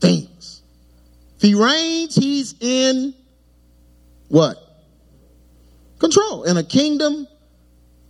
things. 0.00 0.62
If 1.36 1.42
he 1.42 1.54
reigns, 1.54 2.14
he's 2.14 2.54
in 2.60 3.14
what? 4.28 4.56
Control. 5.98 6.44
In 6.44 6.56
a 6.56 6.64
kingdom, 6.64 7.28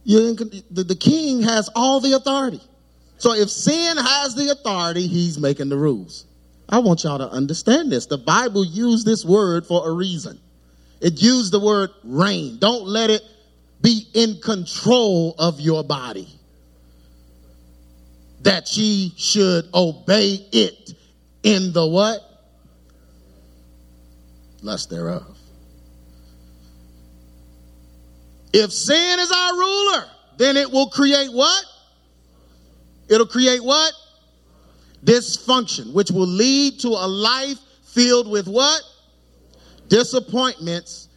in, 0.05 0.37
the, 0.71 0.85
the 0.85 0.97
king 0.97 1.43
has 1.43 1.71
all 1.75 2.01
the 2.01 2.15
authority. 2.15 2.61
So 3.19 3.35
if 3.35 3.51
sin 3.51 3.97
has 3.97 4.35
the 4.35 4.51
authority, 4.51 5.07
he's 5.07 5.39
making 5.39 5.69
the 5.69 5.77
rules. 5.77 6.27
I 6.69 6.79
want 6.79 7.05
y'all 7.05 7.19
to 7.19 7.29
understand 7.29 7.93
this. 7.93 8.07
The 8.07 8.19
Bible 8.19 8.65
used 8.65 9.07
this 9.07 9.25
word 9.25 9.67
for 9.67 9.89
a 9.89 9.93
reason. 9.93 10.41
It 11.01 11.21
used 11.21 11.53
the 11.53 11.61
word 11.61 11.91
reign. 12.03 12.59
Don't 12.59 12.87
let 12.87 13.11
it 13.11 13.23
be 13.81 14.07
in 14.15 14.41
control 14.41 15.35
of 15.39 15.61
your 15.61 15.85
body. 15.85 16.29
That 18.41 18.77
ye 18.77 19.13
should 19.17 19.69
obey 19.75 20.47
it 20.53 20.95
in 21.43 21.73
the 21.73 21.87
what? 21.87 22.21
Lust 24.63 24.91
thereof. 24.91 25.32
If 28.53 28.73
sin 28.73 29.19
is 29.19 29.33
our 29.33 29.55
ruler, 29.55 30.05
then 30.37 30.57
it 30.57 30.71
will 30.71 30.89
create 30.91 31.33
what? 31.33 31.65
It'll 33.09 33.27
create 33.27 33.63
what? 33.63 33.93
Dysfunction, 35.05 35.93
which 35.93 36.11
will 36.11 36.27
lead 36.27 36.81
to 36.81 36.89
a 36.89 37.09
life 37.09 37.59
filled 37.85 38.31
with 38.31 38.47
what? 38.47 38.81
Disappointments 39.89 41.09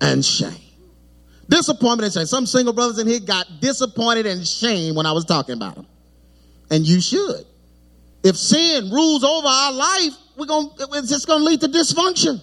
and 0.00 0.24
shame. 0.24 0.54
Disappointment 1.48 2.04
and 2.04 2.12
shame. 2.12 2.26
Some 2.26 2.46
single 2.46 2.72
brothers 2.72 2.98
in 2.98 3.06
here 3.06 3.20
got 3.20 3.46
disappointed 3.60 4.26
and 4.26 4.46
shame 4.46 4.94
when 4.94 5.06
I 5.06 5.12
was 5.12 5.24
talking 5.24 5.54
about 5.54 5.76
them. 5.76 5.86
And 6.70 6.86
you 6.86 7.00
should. 7.00 7.44
If 8.22 8.36
sin 8.36 8.90
rules 8.90 9.24
over 9.24 9.48
our 9.48 9.72
life, 9.72 10.12
we're 10.36 10.46
gonna. 10.46 10.68
it's 10.78 11.08
just 11.08 11.26
to 11.26 11.36
lead 11.36 11.60
to 11.60 11.68
dysfunction. 11.68 12.40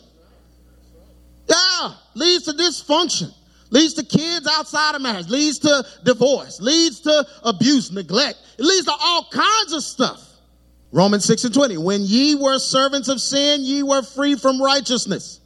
Yeah, 1.47 1.93
leads 2.15 2.45
to 2.45 2.51
dysfunction 2.53 3.33
leads 3.69 3.93
to 3.95 4.03
kids 4.05 4.47
outside 4.47 4.95
of 4.95 5.01
marriage, 5.01 5.29
leads 5.29 5.59
to 5.59 5.85
divorce, 6.03 6.59
leads 6.61 7.01
to 7.01 7.27
abuse, 7.43 7.91
neglect. 7.91 8.37
It 8.57 8.63
leads 8.63 8.85
to 8.85 8.93
all 8.99 9.27
kinds 9.31 9.73
of 9.73 9.83
stuff. 9.83 10.23
Romans 10.91 11.25
6 11.25 11.45
and 11.45 11.53
20. 11.53 11.77
When 11.77 12.01
ye 12.01 12.35
were 12.35 12.59
servants 12.59 13.09
of 13.09 13.19
sin, 13.19 13.61
ye 13.61 13.83
were 13.83 14.01
free 14.01 14.35
from 14.35 14.61
righteousness. 14.61 15.41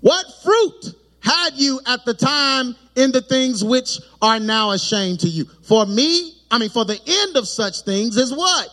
What 0.00 0.24
fruit 0.42 0.94
had 1.22 1.50
you 1.54 1.80
at 1.86 2.04
the 2.04 2.14
time 2.14 2.74
in 2.96 3.12
the 3.12 3.20
things 3.20 3.62
which 3.62 3.98
are 4.20 4.40
now 4.40 4.72
ashamed 4.72 5.20
to 5.20 5.28
you? 5.28 5.44
For 5.62 5.86
me, 5.86 6.34
I 6.50 6.58
mean, 6.58 6.70
for 6.70 6.84
the 6.84 7.00
end 7.06 7.36
of 7.36 7.46
such 7.46 7.82
things 7.82 8.16
is 8.16 8.34
what? 8.34 8.68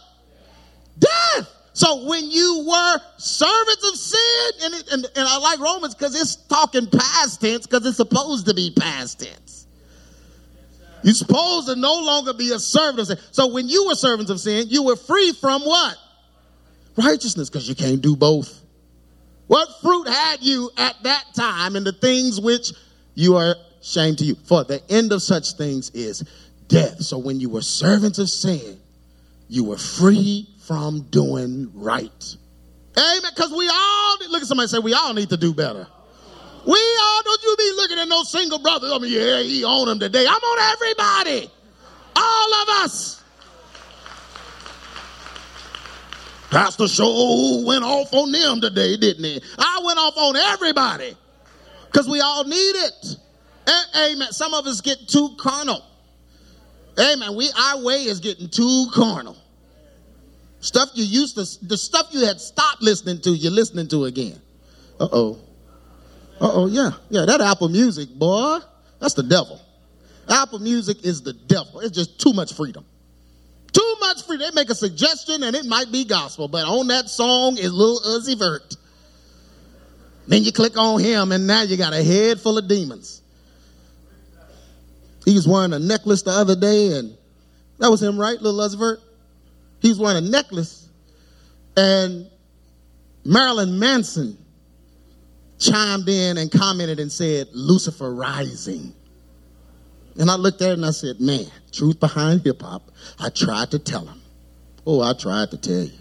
Death. 0.97 1.53
So 1.77 2.07
when 2.07 2.31
you 2.31 2.65
were 2.67 2.97
servants 3.17 3.87
of 3.87 3.95
sin, 3.97 4.51
and, 4.63 4.73
it, 4.73 4.91
and, 4.93 5.05
and 5.15 5.27
I 5.29 5.37
like 5.37 5.59
Romans 5.59 5.93
because 5.93 6.19
it's 6.19 6.35
talking 6.35 6.87
past 6.87 7.39
tense 7.39 7.67
because 7.67 7.85
it's 7.85 7.97
supposed 7.97 8.47
to 8.47 8.55
be 8.55 8.73
past 8.75 9.19
tense. 9.19 9.67
You're 11.03 11.13
supposed 11.13 11.67
to 11.67 11.75
no 11.75 12.01
longer 12.01 12.33
be 12.33 12.51
a 12.51 12.57
servant 12.57 13.01
of 13.01 13.05
sin. 13.05 13.17
So 13.29 13.53
when 13.53 13.69
you 13.69 13.85
were 13.85 13.93
servants 13.93 14.31
of 14.31 14.39
sin, 14.39 14.65
you 14.69 14.85
were 14.85 14.95
free 14.95 15.33
from 15.33 15.61
what? 15.61 15.95
Righteousness, 16.95 17.47
because 17.47 17.69
you 17.69 17.75
can't 17.75 18.01
do 18.01 18.15
both. 18.15 18.59
What 19.45 19.69
fruit 19.83 20.07
had 20.07 20.41
you 20.41 20.71
at 20.77 20.95
that 21.03 21.25
time 21.35 21.75
in 21.75 21.83
the 21.83 21.93
things 21.93 22.41
which 22.41 22.71
you 23.13 23.35
are 23.35 23.55
shamed 23.83 24.17
to 24.17 24.25
you? 24.25 24.35
For 24.45 24.63
the 24.63 24.81
end 24.89 25.11
of 25.11 25.21
such 25.21 25.51
things 25.51 25.91
is 25.91 26.23
death. 26.69 27.03
So 27.03 27.19
when 27.19 27.39
you 27.39 27.51
were 27.51 27.61
servants 27.61 28.17
of 28.17 28.31
sin, 28.31 28.79
you 29.47 29.63
were 29.63 29.77
free 29.77 30.49
from 30.67 31.01
doing 31.09 31.71
right. 31.73 32.35
Amen. 32.97 33.31
Because 33.33 33.51
we 33.51 33.69
all 33.69 34.17
look 34.29 34.41
at 34.41 34.47
somebody 34.47 34.67
say 34.67 34.79
we 34.79 34.93
all 34.93 35.13
need 35.13 35.29
to 35.29 35.37
do 35.37 35.53
better. 35.53 35.87
We 36.65 36.99
all 37.01 37.23
don't 37.23 37.43
you 37.43 37.55
be 37.57 37.73
looking 37.77 37.99
at 37.99 38.07
no 38.09 38.23
single 38.23 38.59
brother. 38.59 38.89
I 38.91 38.99
mean, 38.99 39.11
yeah, 39.11 39.41
he 39.41 39.63
on 39.63 39.87
them 39.87 39.99
today. 39.99 40.25
I'm 40.27 40.35
on 40.35 40.73
everybody. 40.73 41.49
All 42.17 42.53
of 42.53 42.69
us. 42.83 43.23
Pastor 46.49 46.87
Show 46.87 47.63
went 47.65 47.83
off 47.85 48.13
on 48.13 48.31
them 48.31 48.59
today, 48.59 48.97
didn't 48.97 49.23
he? 49.23 49.41
I 49.57 49.81
went 49.85 49.99
off 49.99 50.17
on 50.17 50.35
everybody. 50.35 51.15
Because 51.85 52.09
we 52.09 52.19
all 52.19 52.43
need 52.43 52.55
it. 52.57 53.15
Amen. 53.95 54.31
Some 54.31 54.53
of 54.53 54.65
us 54.67 54.81
get 54.81 55.07
too 55.07 55.35
carnal. 55.37 55.81
Amen. 56.99 57.35
We 57.35 57.49
our 57.57 57.83
way 57.83 58.03
is 58.03 58.19
getting 58.19 58.49
too 58.49 58.87
carnal. 58.93 59.37
Stuff 60.67 60.89
you 60.95 61.05
used 61.05 61.35
to, 61.35 61.65
the 61.65 61.77
stuff 61.77 62.07
you 62.11 62.25
had 62.25 62.41
stopped 62.41 62.81
listening 62.81 63.21
to, 63.21 63.29
you're 63.29 63.53
listening 63.53 63.87
to 63.87 64.03
again. 64.03 64.37
Uh 64.99 65.07
oh. 65.09 65.39
Uh 66.41 66.51
oh, 66.51 66.67
yeah. 66.67 66.91
Yeah, 67.09 67.23
that 67.23 67.39
Apple 67.39 67.69
Music, 67.69 68.09
boy, 68.09 68.59
that's 68.99 69.13
the 69.13 69.23
devil. 69.23 69.61
Apple 70.29 70.59
Music 70.59 71.05
is 71.05 71.21
the 71.21 71.31
devil. 71.31 71.79
It's 71.79 71.95
just 71.95 72.19
too 72.19 72.33
much 72.33 72.53
freedom. 72.53 72.83
Too 73.71 73.95
much 74.01 74.25
freedom. 74.25 74.45
They 74.49 74.61
make 74.61 74.69
a 74.69 74.75
suggestion 74.75 75.41
and 75.43 75.55
it 75.55 75.65
might 75.65 75.89
be 75.89 76.03
gospel, 76.03 76.49
but 76.49 76.65
on 76.65 76.87
that 76.87 77.07
song 77.07 77.57
is 77.57 77.71
Lil 77.71 78.01
Uzi 78.01 78.37
Vert. 78.37 78.75
Then 80.27 80.43
you 80.43 80.51
click 80.51 80.77
on 80.77 80.99
him 80.99 81.31
and 81.31 81.47
now 81.47 81.61
you 81.61 81.77
got 81.77 81.93
a 81.93 82.03
head 82.03 82.41
full 82.41 82.57
of 82.57 82.67
demons. 82.67 83.21
He 85.23 85.33
was 85.33 85.47
wearing 85.47 85.71
a 85.71 85.79
necklace 85.79 86.23
the 86.23 86.31
other 86.31 86.57
day 86.57 86.97
and 86.97 87.15
that 87.79 87.89
was 87.89 88.03
him, 88.03 88.19
right? 88.19 88.37
Lil 88.41 88.55
Uzi 88.55 88.77
Vert? 88.77 88.99
He 89.81 89.89
was 89.89 89.99
wearing 89.99 90.17
a 90.17 90.29
necklace, 90.29 90.89
and 91.75 92.29
Marilyn 93.23 93.77
Manson 93.77 94.37
chimed 95.59 96.07
in 96.07 96.37
and 96.37 96.51
commented 96.51 96.99
and 96.99 97.11
said, 97.11 97.47
Lucifer 97.53 98.13
rising. 98.13 98.93
And 100.19 100.31
I 100.31 100.35
looked 100.35 100.61
at 100.61 100.71
it 100.71 100.73
and 100.73 100.85
I 100.85 100.91
said, 100.91 101.19
man, 101.19 101.45
truth 101.71 101.99
behind 101.99 102.41
hip 102.41 102.61
hop. 102.61 102.89
I 103.19 103.29
tried 103.29 103.71
to 103.71 103.79
tell 103.79 104.05
him. 104.05 104.21
Oh, 104.85 105.01
I 105.01 105.13
tried 105.13 105.51
to 105.51 105.57
tell 105.57 105.83
you. 105.83 105.99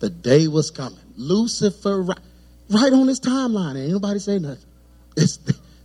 The 0.00 0.10
day 0.10 0.46
was 0.48 0.70
coming. 0.70 0.98
Lucifer, 1.16 2.02
right 2.02 2.92
on 2.92 3.08
his 3.08 3.20
timeline. 3.20 3.80
Ain't 3.80 3.92
nobody 3.92 4.18
say 4.18 4.38
nothing. 4.38 4.68
It's, 5.16 5.38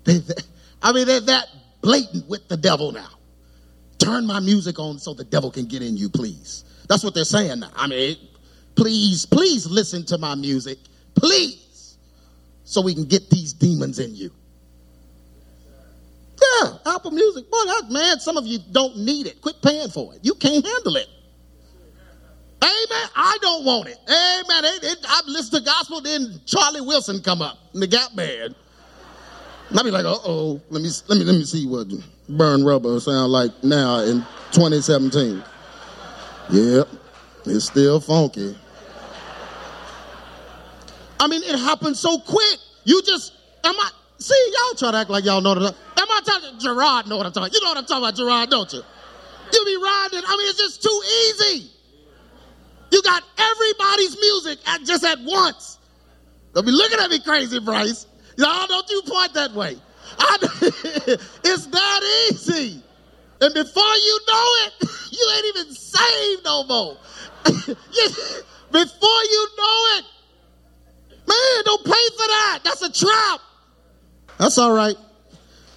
they, 0.04 0.18
they, 0.18 0.34
I 0.82 0.92
mean, 0.92 1.08
they're 1.08 1.22
that 1.22 1.48
blatant 1.82 2.28
with 2.28 2.48
the 2.48 2.58
devil 2.58 2.92
now. 2.92 3.10
Turn 3.98 4.26
my 4.28 4.40
music 4.40 4.80
on 4.80 5.00
so 5.00 5.14
the 5.14 5.24
devil 5.24 5.52
can 5.52 5.66
get 5.66 5.82
in 5.82 5.98
you, 5.98 6.10
please. 6.10 6.64
That's 6.88 7.04
what 7.04 7.14
they're 7.14 7.26
saying 7.26 7.60
now. 7.60 7.72
I 7.76 7.88
mean, 7.88 8.18
please, 8.76 9.26
please 9.26 9.68
listen 9.68 10.06
to 10.08 10.18
my 10.18 10.36
music. 10.36 10.78
Please. 11.16 11.98
So 12.64 12.82
we 12.82 12.94
can 12.94 13.06
get 13.06 13.30
these 13.30 13.54
demons 13.54 14.00
in 14.00 14.16
you. 14.16 14.32
Yeah, 16.42 16.78
Apple 16.86 17.12
Music. 17.12 17.50
Boy, 17.50 17.58
that, 17.66 17.84
man, 17.90 18.20
some 18.20 18.38
of 18.38 18.46
you 18.46 18.60
don't 18.72 18.98
need 18.98 19.26
it. 19.28 19.42
Quit 19.42 19.62
paying 19.62 19.90
for 19.90 20.14
it. 20.14 20.20
You 20.24 20.34
can't 20.36 20.66
handle 20.66 20.96
it. 20.98 21.08
Amen. 22.62 23.10
I 23.16 23.38
don't 23.42 23.66
want 23.66 23.88
it. 23.88 23.98
Amen. 24.08 24.66
It, 24.66 24.84
it, 24.84 25.06
I've 25.08 25.26
listened 25.28 25.64
to 25.64 25.66
gospel, 25.66 26.02
then 26.02 26.42
Charlie 26.46 26.82
Wilson 26.82 27.22
come 27.22 27.42
up 27.42 27.58
in 27.74 27.80
the 27.80 27.88
Gap 27.88 28.16
Band. 28.16 28.56
And 29.70 29.78
I'll 29.78 29.84
be 29.84 29.92
like, 29.92 30.06
uh 30.06 30.16
oh, 30.26 30.62
let 30.70 30.82
me 30.82 30.90
let 31.08 31.20
me 31.20 31.26
let 31.26 31.36
me 31.36 31.44
see 31.44 31.68
what 31.68 31.88
burn 32.30 32.64
rubber 32.64 33.00
sound 33.00 33.32
like 33.32 33.52
now 33.64 34.00
in 34.00 34.22
2017. 34.52 35.44
Yep, 36.52 36.88
it's 37.46 37.66
still 37.66 38.00
funky. 38.00 38.56
I 41.20 41.28
mean, 41.28 41.44
it 41.44 41.58
happened 41.58 41.98
so 41.98 42.20
quick. 42.20 42.60
You 42.86 43.02
just, 43.04 43.34
am 43.64 43.76
I, 43.76 43.90
see, 44.18 44.54
y'all 44.54 44.78
try 44.78 44.92
to 44.92 44.98
act 44.98 45.10
like 45.10 45.26
y'all 45.26 45.42
know 45.42 45.50
what 45.50 45.58
I'm 45.58 45.64
talking 45.66 45.80
Am 45.98 46.08
I 46.10 46.22
talking, 46.24 46.60
Gerard 46.60 47.08
know 47.08 47.18
what 47.18 47.26
I'm 47.26 47.32
talking 47.34 47.54
You 47.54 47.62
know 47.62 47.72
what 47.72 47.78
I'm 47.78 47.86
talking 47.86 48.04
about, 48.04 48.16
Gerard, 48.16 48.50
don't 48.50 48.72
you? 48.72 48.82
You 49.52 49.66
be 49.66 49.76
riding, 49.76 50.22
I 50.26 50.38
mean, 50.38 50.48
it's 50.50 50.58
just 50.58 50.84
too 50.84 51.02
easy. 51.28 51.72
You 52.92 53.02
got 53.02 53.24
everybody's 53.38 54.18
music 54.20 54.60
at 54.68 54.84
just 54.84 55.04
at 55.04 55.20
once. 55.22 55.80
Don't 56.54 56.66
be 56.66 56.72
looking 56.72 57.00
at 57.00 57.10
me 57.10 57.20
crazy, 57.20 57.60
Bryce. 57.60 58.08
Y'all 58.38 58.68
don't 58.68 58.90
you 58.90 59.02
point 59.06 59.34
that 59.34 59.52
way. 59.54 59.76
I, 60.18 60.38
it's 61.44 61.66
that 61.68 62.30
easy. 62.32 62.82
And 63.42 63.54
before 63.54 63.96
you 63.96 64.20
know 64.28 64.54
it, 64.66 64.74
you 65.12 65.32
ain't 65.36 65.58
even 65.58 65.74
saved 65.74 66.46
no 66.46 66.64
more. 66.66 66.98
before 67.44 69.24
you 69.32 69.48
know 69.58 69.86
it, 69.98 70.06
man, 71.28 71.64
don't 71.66 71.86
pay 71.86 71.92
for 71.92 72.28
that. 72.28 72.60
That's 72.64 72.82
a 72.82 72.92
trap. 72.92 73.42
That's 74.38 74.58
all 74.58 74.74
right. 74.74 74.96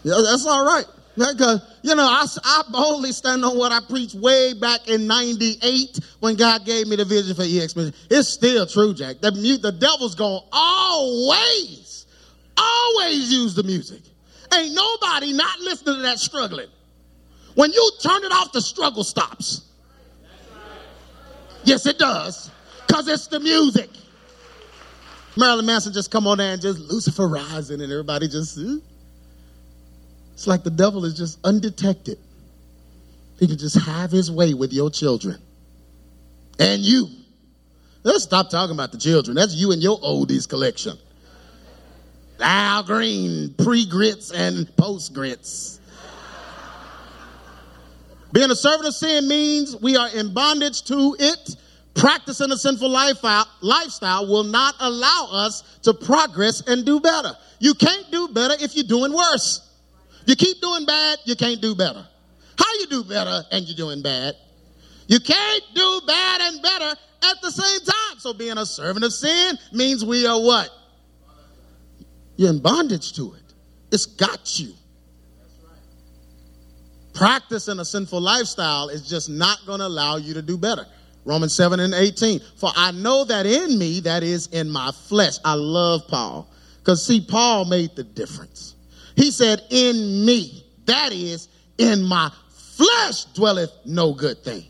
Yeah, 0.02 0.20
that's 0.24 0.46
all 0.46 0.64
right. 0.64 0.86
Because, 1.16 1.60
you 1.82 1.94
know, 1.94 2.04
I, 2.04 2.24
I 2.44 2.62
boldly 2.70 3.12
stand 3.12 3.44
on 3.44 3.58
what 3.58 3.72
I 3.72 3.80
preached 3.86 4.14
way 4.14 4.54
back 4.54 4.88
in 4.88 5.06
98 5.06 6.00
when 6.20 6.36
God 6.36 6.64
gave 6.64 6.86
me 6.86 6.96
the 6.96 7.04
vision 7.04 7.34
for 7.34 7.42
EXP. 7.42 7.94
It's 8.10 8.28
still 8.28 8.66
true, 8.66 8.94
Jack. 8.94 9.20
The, 9.20 9.30
the 9.30 9.72
devil's 9.72 10.14
going 10.14 10.40
to 10.40 10.46
always, 10.52 12.06
always 12.56 13.32
use 13.32 13.54
the 13.54 13.64
music. 13.64 14.00
Ain't 14.54 14.74
nobody 14.74 15.32
not 15.32 15.60
listening 15.60 15.96
to 15.96 16.02
that 16.02 16.18
struggling. 16.18 16.68
When 17.54 17.72
you 17.72 17.92
turn 18.02 18.24
it 18.24 18.32
off, 18.32 18.52
the 18.52 18.60
struggle 18.60 19.04
stops. 19.04 19.62
Yes, 21.64 21.86
it 21.86 21.98
does. 21.98 22.50
Because 22.86 23.08
it's 23.08 23.26
the 23.26 23.40
music. 23.40 23.90
Marilyn 25.36 25.66
Manson 25.66 25.92
just 25.92 26.10
come 26.10 26.26
on 26.26 26.38
there 26.38 26.52
and 26.52 26.62
just 26.62 26.78
Lucifer 26.78 27.26
rising 27.26 27.80
and 27.80 27.90
everybody 27.92 28.28
just, 28.28 28.58
uh, 28.58 28.78
it's 30.32 30.46
like 30.46 30.64
the 30.64 30.70
devil 30.70 31.04
is 31.04 31.14
just 31.14 31.38
undetected. 31.44 32.18
He 33.38 33.46
can 33.46 33.58
just 33.58 33.78
have 33.86 34.10
his 34.10 34.30
way 34.30 34.54
with 34.54 34.72
your 34.72 34.90
children. 34.90 35.40
And 36.58 36.82
you. 36.82 37.08
Let's 38.02 38.24
stop 38.24 38.50
talking 38.50 38.74
about 38.74 38.92
the 38.92 38.98
children. 38.98 39.34
That's 39.34 39.54
you 39.54 39.72
and 39.72 39.82
your 39.82 39.98
oldies 40.00 40.48
collection. 40.48 40.98
Al 42.38 42.82
Green, 42.82 43.54
pre 43.54 43.86
grits 43.86 44.30
and 44.30 44.74
post 44.76 45.12
grits. 45.12 45.79
Being 48.32 48.50
a 48.50 48.56
servant 48.56 48.86
of 48.86 48.94
sin 48.94 49.26
means 49.26 49.76
we 49.76 49.96
are 49.96 50.08
in 50.08 50.32
bondage 50.32 50.82
to 50.84 51.16
it. 51.18 51.56
Practicing 51.94 52.52
a 52.52 52.56
sinful 52.56 52.94
uh, 52.94 53.44
lifestyle 53.60 54.26
will 54.26 54.44
not 54.44 54.76
allow 54.78 55.28
us 55.32 55.62
to 55.82 55.92
progress 55.92 56.62
and 56.66 56.86
do 56.86 57.00
better. 57.00 57.32
You 57.58 57.74
can't 57.74 58.10
do 58.10 58.28
better 58.28 58.54
if 58.60 58.76
you're 58.76 58.84
doing 58.84 59.12
worse. 59.12 59.68
You 60.26 60.36
keep 60.36 60.60
doing 60.60 60.86
bad, 60.86 61.18
you 61.24 61.34
can't 61.34 61.60
do 61.60 61.74
better. 61.74 62.06
How 62.56 62.74
you 62.78 62.86
do 62.86 63.04
better 63.04 63.42
and 63.50 63.66
you're 63.66 63.76
doing 63.76 64.02
bad? 64.02 64.36
You 65.08 65.18
can't 65.18 65.64
do 65.74 66.00
bad 66.06 66.40
and 66.42 66.62
better 66.62 66.90
at 67.22 67.42
the 67.42 67.50
same 67.50 67.80
time. 67.80 68.18
So 68.18 68.32
being 68.32 68.56
a 68.56 68.64
servant 68.64 69.04
of 69.04 69.12
sin 69.12 69.58
means 69.72 70.04
we 70.04 70.26
are 70.26 70.40
what? 70.40 70.70
You're 72.36 72.50
in 72.50 72.60
bondage 72.60 73.14
to 73.14 73.34
it. 73.34 73.54
It's 73.90 74.06
got 74.06 74.60
you. 74.60 74.72
Practicing 77.20 77.78
a 77.78 77.84
sinful 77.84 78.18
lifestyle 78.18 78.88
is 78.88 79.06
just 79.06 79.28
not 79.28 79.58
going 79.66 79.80
to 79.80 79.86
allow 79.86 80.16
you 80.16 80.32
to 80.32 80.40
do 80.40 80.56
better. 80.56 80.86
Romans 81.26 81.54
7 81.54 81.78
and 81.78 81.92
18. 81.92 82.40
For 82.56 82.70
I 82.74 82.92
know 82.92 83.26
that 83.26 83.44
in 83.44 83.78
me, 83.78 84.00
that 84.00 84.22
is 84.22 84.46
in 84.46 84.70
my 84.70 84.90
flesh. 84.90 85.34
I 85.44 85.52
love 85.52 86.08
Paul. 86.08 86.50
Because 86.78 87.04
see, 87.04 87.20
Paul 87.20 87.66
made 87.66 87.94
the 87.94 88.04
difference. 88.04 88.74
He 89.16 89.32
said, 89.32 89.60
In 89.68 90.24
me, 90.24 90.64
that 90.86 91.12
is, 91.12 91.48
in 91.76 92.02
my 92.04 92.32
flesh 92.48 93.26
dwelleth 93.34 93.72
no 93.84 94.14
good 94.14 94.42
thing. 94.42 94.64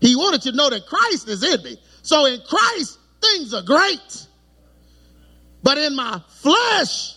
He 0.00 0.14
wanted 0.14 0.44
you 0.44 0.52
to 0.52 0.56
know 0.56 0.70
that 0.70 0.86
Christ 0.86 1.28
is 1.28 1.42
in 1.42 1.60
me. 1.64 1.76
So 2.02 2.26
in 2.26 2.40
Christ, 2.48 3.00
things 3.20 3.52
are 3.52 3.62
great. 3.62 4.28
But 5.64 5.76
in 5.76 5.96
my 5.96 6.22
flesh 6.28 7.16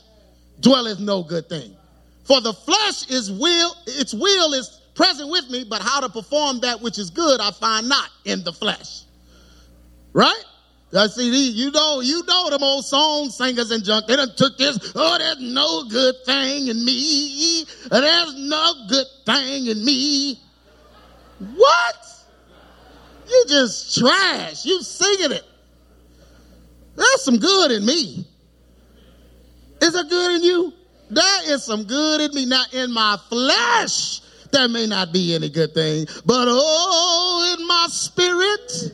dwelleth 0.60 1.00
no 1.00 1.22
good 1.22 1.48
thing. 1.48 1.76
For 2.24 2.42
the 2.42 2.54
flesh 2.54 3.10
is 3.10 3.32
will, 3.32 3.76
its 3.86 4.16
will 4.16 4.54
is 4.54 4.79
present 5.00 5.30
with 5.30 5.50
me, 5.50 5.64
but 5.64 5.82
how 5.82 6.02
to 6.02 6.10
perform 6.10 6.60
that 6.60 6.82
which 6.82 7.00
is 7.00 7.10
good 7.10 7.40
I 7.40 7.52
find 7.52 7.88
not 7.88 8.10
in 8.26 8.44
the 8.44 8.52
flesh. 8.52 9.04
Right? 10.12 10.44
I 10.94 11.08
see, 11.08 11.52
you 11.52 11.72
know, 11.72 12.02
you 12.02 12.22
know 12.26 12.50
them 12.50 12.62
old 12.62 12.84
song 12.84 13.30
singers 13.30 13.72
and 13.72 13.82
junk. 13.82 14.08
They 14.08 14.18
done 14.18 14.36
took 14.36 14.58
this. 14.58 14.92
Oh, 14.96 15.18
there's 15.18 15.40
no 15.40 15.86
good 15.86 16.16
thing 16.26 16.68
in 16.68 16.84
me. 16.84 17.66
There's 17.90 18.36
no 18.36 18.74
good 18.90 19.06
thing 19.26 19.68
in 19.68 19.86
me. 19.86 20.38
What? 21.56 21.96
You 23.30 23.46
just 23.48 23.98
trash. 23.98 24.66
You 24.66 24.82
singing 24.82 25.32
it. 25.32 25.46
There's 26.98 27.24
some 27.24 27.38
good 27.38 27.72
in 27.72 27.86
me. 27.86 28.28
Is 29.82 29.94
there 29.94 30.04
good 30.04 30.36
in 30.36 30.44
you? 30.44 30.74
There 31.10 31.54
is 31.54 31.64
some 31.64 31.86
good 31.86 32.20
in 32.20 32.36
me. 32.36 32.46
Now, 32.46 32.64
in 32.74 32.92
my 32.92 33.18
flesh, 33.30 34.22
there 34.52 34.68
may 34.68 34.88
not 34.88 35.12
be 35.14 35.36
any 35.36 35.50
good 35.50 35.74
thing, 35.74 36.08
but 36.26 36.48
oh, 36.50 37.56
in 37.58 37.68
my 37.68 37.88
spirit, 37.90 38.94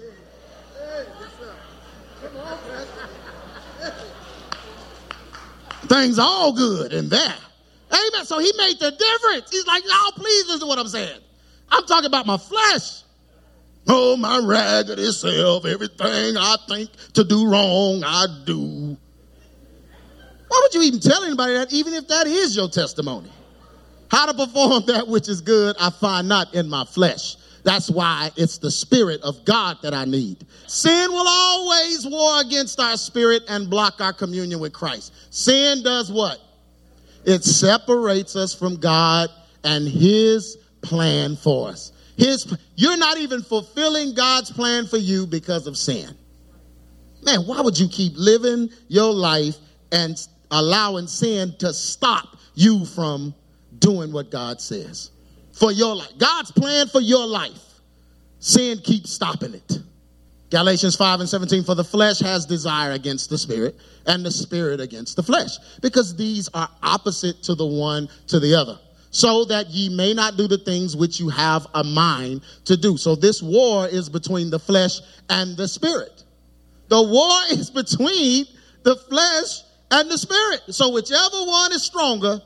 things 5.87 6.19
all 6.19 6.53
good 6.53 6.93
in 6.93 7.09
there. 7.09 7.35
Amen. 7.91 8.25
So 8.25 8.39
he 8.39 8.51
made 8.57 8.79
the 8.79 8.91
difference. 8.91 9.51
He's 9.51 9.67
like, 9.67 9.83
y'all, 9.85 10.11
please 10.13 10.47
listen 10.47 10.61
to 10.61 10.65
what 10.65 10.79
I'm 10.79 10.87
saying. 10.87 11.19
I'm 11.69 11.85
talking 11.85 12.07
about 12.07 12.25
my 12.25 12.37
flesh. 12.37 13.03
Oh, 13.87 14.17
my 14.17 14.39
raggedy 14.43 15.11
self, 15.11 15.65
everything 15.65 16.37
I 16.37 16.57
think 16.67 16.89
to 17.13 17.23
do 17.23 17.47
wrong, 17.47 18.03
I 18.03 18.25
do. 18.45 18.97
Why 20.47 20.59
would 20.63 20.73
you 20.73 20.81
even 20.81 20.99
tell 20.99 21.23
anybody 21.23 21.53
that, 21.53 21.71
even 21.71 21.93
if 21.93 22.07
that 22.07 22.25
is 22.27 22.55
your 22.55 22.67
testimony? 22.69 23.29
How 24.15 24.27
to 24.27 24.33
perform 24.33 24.83
that 24.85 25.09
which 25.09 25.27
is 25.27 25.41
good, 25.41 25.75
I 25.77 25.89
find 25.89 26.29
not 26.29 26.53
in 26.55 26.69
my 26.69 26.85
flesh. 26.85 27.35
That's 27.65 27.91
why 27.91 28.31
it's 28.37 28.59
the 28.59 28.71
Spirit 28.71 29.19
of 29.23 29.43
God 29.43 29.79
that 29.83 29.93
I 29.93 30.05
need. 30.05 30.45
Sin 30.67 31.11
will 31.11 31.27
always 31.27 32.07
war 32.07 32.39
against 32.39 32.79
our 32.79 32.95
spirit 32.95 33.43
and 33.49 33.69
block 33.69 33.99
our 33.99 34.13
communion 34.13 34.61
with 34.61 34.71
Christ. 34.71 35.11
Sin 35.31 35.83
does 35.83 36.13
what? 36.13 36.39
It 37.25 37.43
separates 37.43 38.37
us 38.37 38.55
from 38.55 38.77
God 38.77 39.29
and 39.65 39.85
His 39.85 40.59
plan 40.81 41.35
for 41.35 41.67
us. 41.67 41.91
His, 42.15 42.55
you're 42.77 42.95
not 42.95 43.17
even 43.17 43.41
fulfilling 43.41 44.13
God's 44.13 44.49
plan 44.49 44.87
for 44.87 44.97
you 44.97 45.27
because 45.27 45.67
of 45.67 45.75
sin. 45.75 46.15
Man, 47.25 47.41
why 47.41 47.59
would 47.59 47.77
you 47.77 47.89
keep 47.89 48.13
living 48.15 48.69
your 48.87 49.11
life 49.11 49.57
and 49.91 50.15
allowing 50.51 51.07
sin 51.07 51.53
to 51.59 51.73
stop 51.73 52.37
you 52.53 52.85
from 52.85 53.35
doing 53.79 54.11
what 54.11 54.31
God 54.31 54.61
says 54.61 55.11
for 55.53 55.71
your 55.71 55.95
life. 55.95 56.17
God's 56.17 56.51
plan 56.51 56.87
for 56.87 57.01
your 57.01 57.25
life. 57.25 57.81
Sin 58.39 58.77
keeps 58.79 59.11
stopping 59.11 59.53
it. 59.53 59.79
Galatians 60.51 60.95
5 60.95 61.21
and 61.21 61.29
17, 61.29 61.63
for 61.63 61.75
the 61.75 61.83
flesh 61.83 62.19
has 62.19 62.45
desire 62.45 62.91
against 62.91 63.29
the 63.29 63.37
spirit, 63.37 63.75
and 64.05 64.23
the 64.23 64.31
spirit 64.31 64.79
against 64.79 65.15
the 65.15 65.23
flesh, 65.23 65.57
because 65.81 66.15
these 66.15 66.47
are 66.53 66.69
opposite 66.83 67.41
to 67.43 67.55
the 67.55 67.65
one 67.65 68.07
to 68.27 68.39
the 68.39 68.53
other, 68.53 68.77
so 69.09 69.43
that 69.45 69.67
ye 69.69 69.89
may 69.89 70.13
not 70.13 70.37
do 70.37 70.47
the 70.47 70.59
things 70.59 70.95
which 70.95 71.19
you 71.19 71.29
have 71.29 71.65
a 71.73 71.83
mind 71.83 72.41
to 72.65 72.77
do. 72.77 72.95
So 72.95 73.15
this 73.15 73.41
war 73.41 73.87
is 73.87 74.07
between 74.07 74.51
the 74.51 74.59
flesh 74.59 74.99
and 75.29 75.57
the 75.57 75.67
spirit. 75.67 76.23
The 76.89 77.01
war 77.01 77.39
is 77.49 77.71
between 77.71 78.45
the 78.83 78.95
flesh 78.95 79.63
and 79.89 80.09
the 80.09 80.17
spirit. 80.17 80.61
So 80.69 80.91
whichever 80.91 81.43
one 81.43 81.73
is 81.73 81.83
stronger 81.83 82.39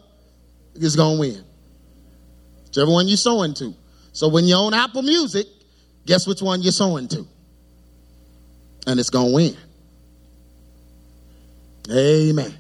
is 0.86 0.96
going 0.96 1.16
to 1.16 1.20
win. 1.20 1.44
Whichever 2.66 2.92
one 2.92 3.08
you're 3.08 3.18
sowing 3.18 3.54
to. 3.56 3.74
So 4.14 4.28
when 4.28 4.46
you're 4.46 4.60
on 4.60 4.74
Apple 4.74 5.02
Music, 5.02 5.48
guess 6.06 6.28
which 6.28 6.42
one 6.42 6.62
you're 6.62 6.72
sowing 6.72 7.08
to? 7.10 7.26
And 8.88 9.00
it's 9.00 9.10
going 9.10 9.30
to 9.30 9.36
win. 9.36 9.58
Amen. 11.92 12.54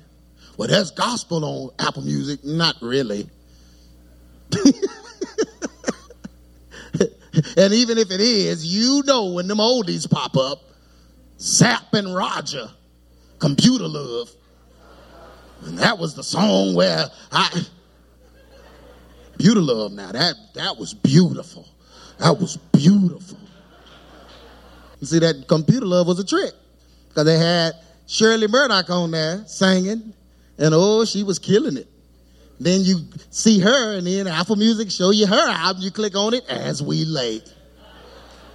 Well, 0.57 0.67
there's 0.67 0.91
gospel 0.91 1.45
on 1.45 1.69
Apple 1.79 2.01
Music. 2.03 2.43
Not 2.43 2.75
really. 2.81 3.29
and 7.57 7.73
even 7.73 7.97
if 7.97 8.11
it 8.11 8.19
is, 8.19 8.65
you 8.65 9.03
know 9.05 9.33
when 9.33 9.47
them 9.47 9.59
oldies 9.59 10.09
pop 10.09 10.35
up, 10.35 10.59
Zapp 11.39 11.93
and 11.93 12.13
Roger, 12.13 12.69
Computer 13.37 13.87
Love. 13.87 14.29
And 15.65 15.77
that 15.79 15.97
was 15.97 16.15
the 16.15 16.23
song 16.23 16.73
where 16.73 17.05
I 17.31 17.65
Beauty 19.39 19.61
Love 19.61 19.93
now. 19.93 20.11
That 20.11 20.35
that 20.53 20.77
was 20.77 20.93
beautiful. 20.93 21.65
That 22.19 22.37
was 22.37 22.57
beautiful. 22.73 23.37
You 24.99 25.07
see, 25.07 25.19
that 25.19 25.47
computer 25.47 25.85
love 25.85 26.07
was 26.07 26.19
a 26.19 26.25
trick. 26.25 26.51
Because 27.07 27.25
they 27.25 27.37
had 27.37 27.73
Shirley 28.05 28.47
Murdock 28.47 28.89
on 28.89 29.11
there 29.11 29.43
singing, 29.47 30.13
and 30.57 30.73
oh, 30.73 31.05
she 31.05 31.23
was 31.23 31.39
killing 31.39 31.77
it. 31.77 31.87
Then 32.59 32.81
you 32.81 32.99
see 33.29 33.59
her, 33.59 33.97
and 33.97 34.05
then 34.05 34.27
Apple 34.27 34.57
Music 34.57 34.91
show 34.91 35.11
you 35.11 35.25
her 35.25 35.49
album. 35.49 35.81
You 35.81 35.91
click 35.91 36.17
on 36.17 36.33
it 36.33 36.43
as 36.49 36.83
we 36.83 37.05
lay. 37.05 37.41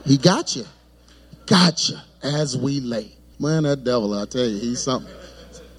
He 0.04 0.18
got 0.18 0.54
you. 0.54 0.64
Got 1.46 1.88
you 1.88 1.96
as 2.22 2.58
we 2.58 2.80
lay. 2.80 3.10
Man, 3.38 3.62
that 3.62 3.84
devil, 3.84 4.12
I 4.12 4.26
tell 4.26 4.44
you, 4.44 4.58
he's 4.58 4.82
something. 4.82 5.10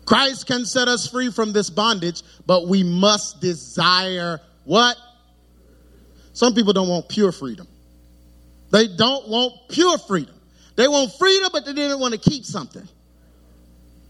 Christ 0.05 0.47
can 0.47 0.65
set 0.65 0.87
us 0.87 1.07
free 1.07 1.29
from 1.31 1.53
this 1.53 1.69
bondage, 1.69 2.23
but 2.47 2.67
we 2.67 2.83
must 2.83 3.39
desire 3.39 4.41
what? 4.65 4.97
Some 6.33 6.53
people 6.53 6.73
don't 6.73 6.89
want 6.89 7.07
pure 7.07 7.31
freedom. 7.31 7.67
They 8.71 8.87
don't 8.87 9.29
want 9.29 9.53
pure 9.69 9.97
freedom. 9.97 10.35
They 10.75 10.87
want 10.87 11.13
freedom, 11.13 11.49
but 11.53 11.65
they 11.65 11.73
didn't 11.73 11.99
want 11.99 12.13
to 12.13 12.19
keep 12.19 12.43
something. 12.43 12.87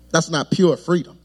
That's 0.10 0.30
not 0.30 0.50
pure 0.50 0.78
freedom. 0.78 1.20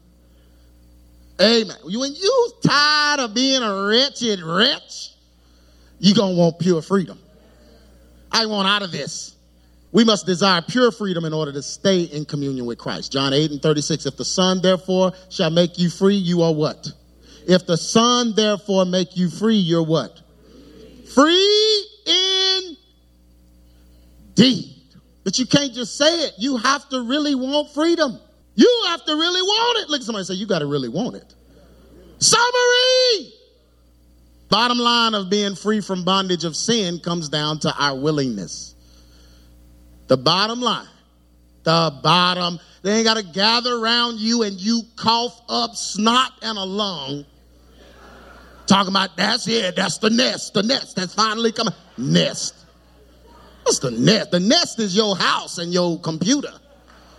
Amen. 1.41 1.77
When 1.83 2.13
you 2.13 2.51
tired 2.61 3.19
of 3.21 3.33
being 3.33 3.63
a 3.63 3.87
wretched 3.87 4.41
wretch, 4.41 5.09
you 5.99 6.13
gonna 6.13 6.35
want 6.35 6.59
pure 6.59 6.81
freedom. 6.81 7.17
I 8.31 8.45
want 8.45 8.67
out 8.67 8.83
of 8.83 8.91
this. 8.91 9.35
We 9.91 10.03
must 10.03 10.25
desire 10.25 10.61
pure 10.61 10.91
freedom 10.91 11.25
in 11.25 11.33
order 11.33 11.51
to 11.51 11.61
stay 11.61 12.03
in 12.03 12.25
communion 12.25 12.65
with 12.65 12.77
Christ. 12.77 13.11
John 13.11 13.33
8 13.33 13.51
and 13.51 13.61
36. 13.61 14.05
If 14.05 14.17
the 14.17 14.25
Son 14.25 14.61
therefore 14.61 15.13
shall 15.29 15.49
make 15.49 15.79
you 15.79 15.89
free, 15.89 16.15
you 16.15 16.43
are 16.43 16.53
what? 16.53 16.91
If 17.47 17.65
the 17.65 17.77
Son 17.77 18.33
therefore 18.35 18.85
make 18.85 19.17
you 19.17 19.29
free, 19.29 19.57
you're 19.57 19.83
what? 19.83 20.19
Free 21.13 21.87
indeed. 24.35 24.75
But 25.23 25.37
you 25.37 25.45
can't 25.45 25.73
just 25.73 25.97
say 25.97 26.21
it. 26.21 26.33
You 26.37 26.57
have 26.57 26.87
to 26.89 27.01
really 27.03 27.35
want 27.35 27.69
freedom. 27.73 28.19
You 28.55 28.83
have 28.87 29.05
to 29.05 29.13
really 29.15 29.41
want 29.41 29.83
it. 29.83 29.89
Look 29.89 30.01
at 30.01 30.05
somebody 30.05 30.25
say, 30.25 30.33
you 30.33 30.45
got 30.45 30.59
to 30.59 30.65
really 30.65 30.89
want 30.89 31.15
it. 31.15 31.33
Summary. 32.19 33.33
Bottom 34.49 34.77
line 34.77 35.13
of 35.15 35.29
being 35.29 35.55
free 35.55 35.79
from 35.81 36.03
bondage 36.03 36.43
of 36.43 36.55
sin 36.55 36.99
comes 36.99 37.29
down 37.29 37.59
to 37.59 37.73
our 37.73 37.97
willingness. 37.97 38.75
The 40.07 40.17
bottom 40.17 40.59
line, 40.59 40.89
the 41.63 41.97
bottom, 42.03 42.59
they 42.81 42.93
ain't 42.97 43.05
got 43.05 43.17
to 43.17 43.23
gather 43.23 43.75
around 43.75 44.19
you 44.19 44.43
and 44.43 44.59
you 44.59 44.81
cough 44.95 45.39
up 45.47 45.75
snot 45.75 46.31
and 46.41 46.57
a 46.57 46.63
lung. 46.63 47.25
Talking 48.65 48.89
about 48.93 49.17
that's 49.17 49.47
it, 49.47 49.75
that's 49.75 49.97
the 49.97 50.09
nest, 50.09 50.53
the 50.53 50.63
nest 50.63 50.95
that's 50.95 51.13
finally 51.13 51.51
coming. 51.51 51.73
Nest. 51.97 52.55
What's 53.63 53.79
the 53.79 53.91
nest? 53.91 54.31
The 54.31 54.39
nest 54.39 54.79
is 54.79 54.95
your 54.95 55.15
house 55.15 55.57
and 55.57 55.73
your 55.73 55.99
computer. 55.99 56.53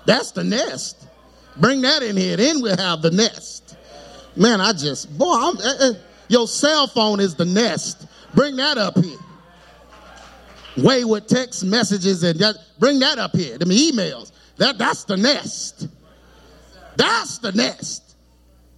That's 0.06 0.32
the 0.32 0.42
nest. 0.42 1.06
Bring 1.58 1.82
that 1.82 2.02
in 2.02 2.16
here, 2.16 2.36
then 2.36 2.60
we'll 2.60 2.76
have 2.76 3.02
the 3.02 3.10
nest. 3.10 3.76
Man, 4.34 4.60
I 4.60 4.72
just, 4.72 5.16
boy, 5.16 5.34
uh, 5.34 5.54
uh, 5.62 5.92
your 6.28 6.48
cell 6.48 6.86
phone 6.86 7.20
is 7.20 7.34
the 7.34 7.44
nest. 7.44 8.06
Bring 8.34 8.56
that 8.56 8.78
up 8.78 8.98
here. 8.98 9.18
Wayward 10.78 11.28
text 11.28 11.64
messages 11.64 12.22
and 12.22 12.38
that, 12.40 12.56
bring 12.78 12.98
that 13.00 13.18
up 13.18 13.36
here. 13.36 13.58
Them 13.58 13.68
emails. 13.68 14.32
That, 14.58 14.78
that's 14.78 15.04
the 15.04 15.16
nest. 15.16 15.88
That's 16.96 17.38
the 17.38 17.52
nest. 17.52 18.16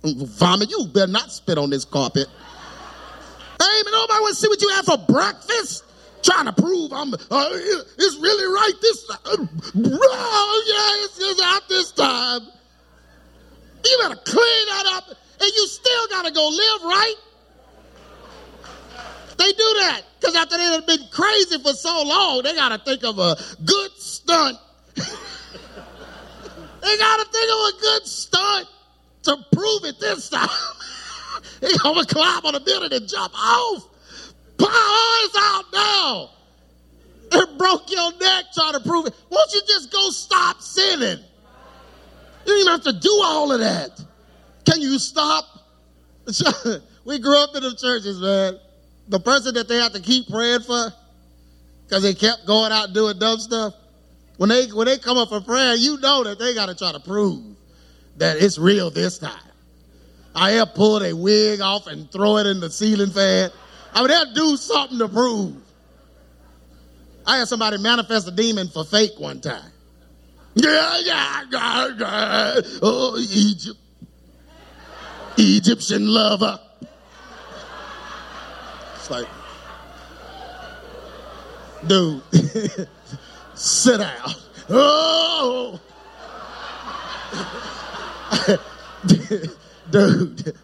Vomit, 0.04 0.70
you 0.70 0.86
better 0.92 1.10
not 1.10 1.32
spit 1.32 1.58
on 1.58 1.70
this 1.70 1.84
carpet. 1.84 2.28
Hey, 2.28 3.82
man, 3.84 3.92
nobody 3.92 4.20
want 4.20 4.34
to 4.34 4.40
see 4.40 4.48
what 4.48 4.60
you 4.60 4.68
had 4.68 4.84
for 4.84 4.98
breakfast 4.98 5.84
trying 6.24 6.46
to 6.46 6.52
prove 6.52 6.92
I'm, 6.92 7.12
uh, 7.12 7.18
it's 7.18 8.16
really 8.16 8.46
right 8.52 8.72
this 8.80 9.06
time. 9.06 9.48
Oh, 9.76 10.64
yeah, 10.66 11.04
it's, 11.04 11.18
it's 11.20 11.42
out 11.42 11.68
this 11.68 11.92
time. 11.92 12.40
You 13.84 13.98
better 14.02 14.16
clean 14.16 14.66
that 14.68 14.86
up, 14.94 15.08
and 15.08 15.50
you 15.54 15.66
still 15.68 16.08
got 16.08 16.24
to 16.24 16.32
go 16.32 16.48
live 16.48 16.82
right. 16.84 17.14
They 19.36 19.52
do 19.52 19.74
that 19.80 20.02
because 20.18 20.34
after 20.36 20.56
they 20.56 20.64
have 20.64 20.86
been 20.86 21.06
crazy 21.10 21.58
for 21.58 21.72
so 21.72 22.02
long, 22.04 22.42
they 22.42 22.54
got 22.54 22.70
to 22.70 22.78
think 22.78 23.04
of 23.04 23.18
a 23.18 23.36
good 23.64 23.90
stunt. 23.98 24.56
They 26.84 26.96
got 26.98 27.24
to 27.24 27.32
think 27.32 27.50
of 27.50 27.58
a 27.58 27.80
good 27.80 28.06
stunt 28.06 28.68
to 29.24 29.36
prove 29.52 29.84
it 29.84 29.98
this 29.98 30.28
time. 30.28 30.48
they 31.60 31.72
gonna 31.78 32.04
climb 32.04 32.44
on 32.44 32.54
a 32.54 32.60
building 32.60 32.92
and 32.92 33.08
jump 33.08 33.32
off. 33.34 33.88
Power's 34.58 35.34
out 35.36 35.64
now. 35.72 36.30
It 37.32 37.58
broke 37.58 37.90
your 37.90 38.12
neck 38.18 38.44
trying 38.54 38.74
to 38.74 38.80
prove 38.80 39.06
it. 39.06 39.14
Won't 39.30 39.52
you 39.52 39.62
just 39.66 39.90
go 39.90 40.10
stop 40.10 40.60
sinning? 40.60 41.18
You 42.46 42.64
don't 42.64 42.84
have 42.84 42.94
to 42.94 43.00
do 43.00 43.20
all 43.24 43.50
of 43.52 43.60
that. 43.60 44.00
Can 44.64 44.80
you 44.80 44.98
stop? 44.98 45.44
we 47.04 47.18
grew 47.18 47.36
up 47.38 47.54
in 47.54 47.62
the 47.62 47.74
churches, 47.74 48.20
man. 48.20 48.58
The 49.08 49.20
person 49.20 49.54
that 49.54 49.68
they 49.68 49.76
had 49.76 49.92
to 49.94 50.00
keep 50.00 50.28
praying 50.28 50.60
for, 50.60 50.92
because 51.86 52.02
they 52.02 52.14
kept 52.14 52.46
going 52.46 52.72
out 52.72 52.92
doing 52.92 53.18
dumb 53.18 53.38
stuff. 53.38 53.74
When 54.36 54.48
they 54.48 54.66
when 54.66 54.86
they 54.86 54.98
come 54.98 55.16
up 55.16 55.28
for 55.28 55.40
prayer, 55.40 55.74
you 55.74 55.98
know 56.00 56.24
that 56.24 56.38
they 56.38 56.54
got 56.54 56.66
to 56.66 56.74
try 56.74 56.92
to 56.92 57.00
prove 57.00 57.42
that 58.16 58.36
it's 58.38 58.58
real 58.58 58.90
this 58.90 59.18
time. 59.18 59.32
I 60.34 60.52
have 60.52 60.74
pulled 60.74 61.02
a 61.02 61.14
wig 61.14 61.60
off 61.60 61.86
and 61.86 62.10
throw 62.10 62.38
it 62.38 62.46
in 62.46 62.60
the 62.60 62.70
ceiling 62.70 63.10
fan. 63.10 63.50
I 63.92 64.00
mean, 64.00 64.08
they'll 64.08 64.34
do 64.34 64.56
something 64.56 64.98
to 64.98 65.08
prove. 65.08 65.54
I 67.26 67.38
had 67.38 67.48
somebody 67.48 67.78
manifest 67.78 68.26
a 68.28 68.32
demon 68.32 68.68
for 68.68 68.84
fake 68.84 69.12
one 69.18 69.40
time. 69.40 69.70
Yeah, 70.54 70.98
yeah, 71.04 71.44
yeah, 71.50 71.88
yeah. 71.98 72.60
Oh, 72.82 73.16
Egypt. 73.18 73.78
Egyptian 75.36 76.06
lover. 76.06 76.60
It's 78.96 79.10
like, 79.10 79.26
dude, 81.86 82.22
sit 83.54 83.98
down. 83.98 84.30
Oh, 84.70 85.80
dude. 89.06 89.50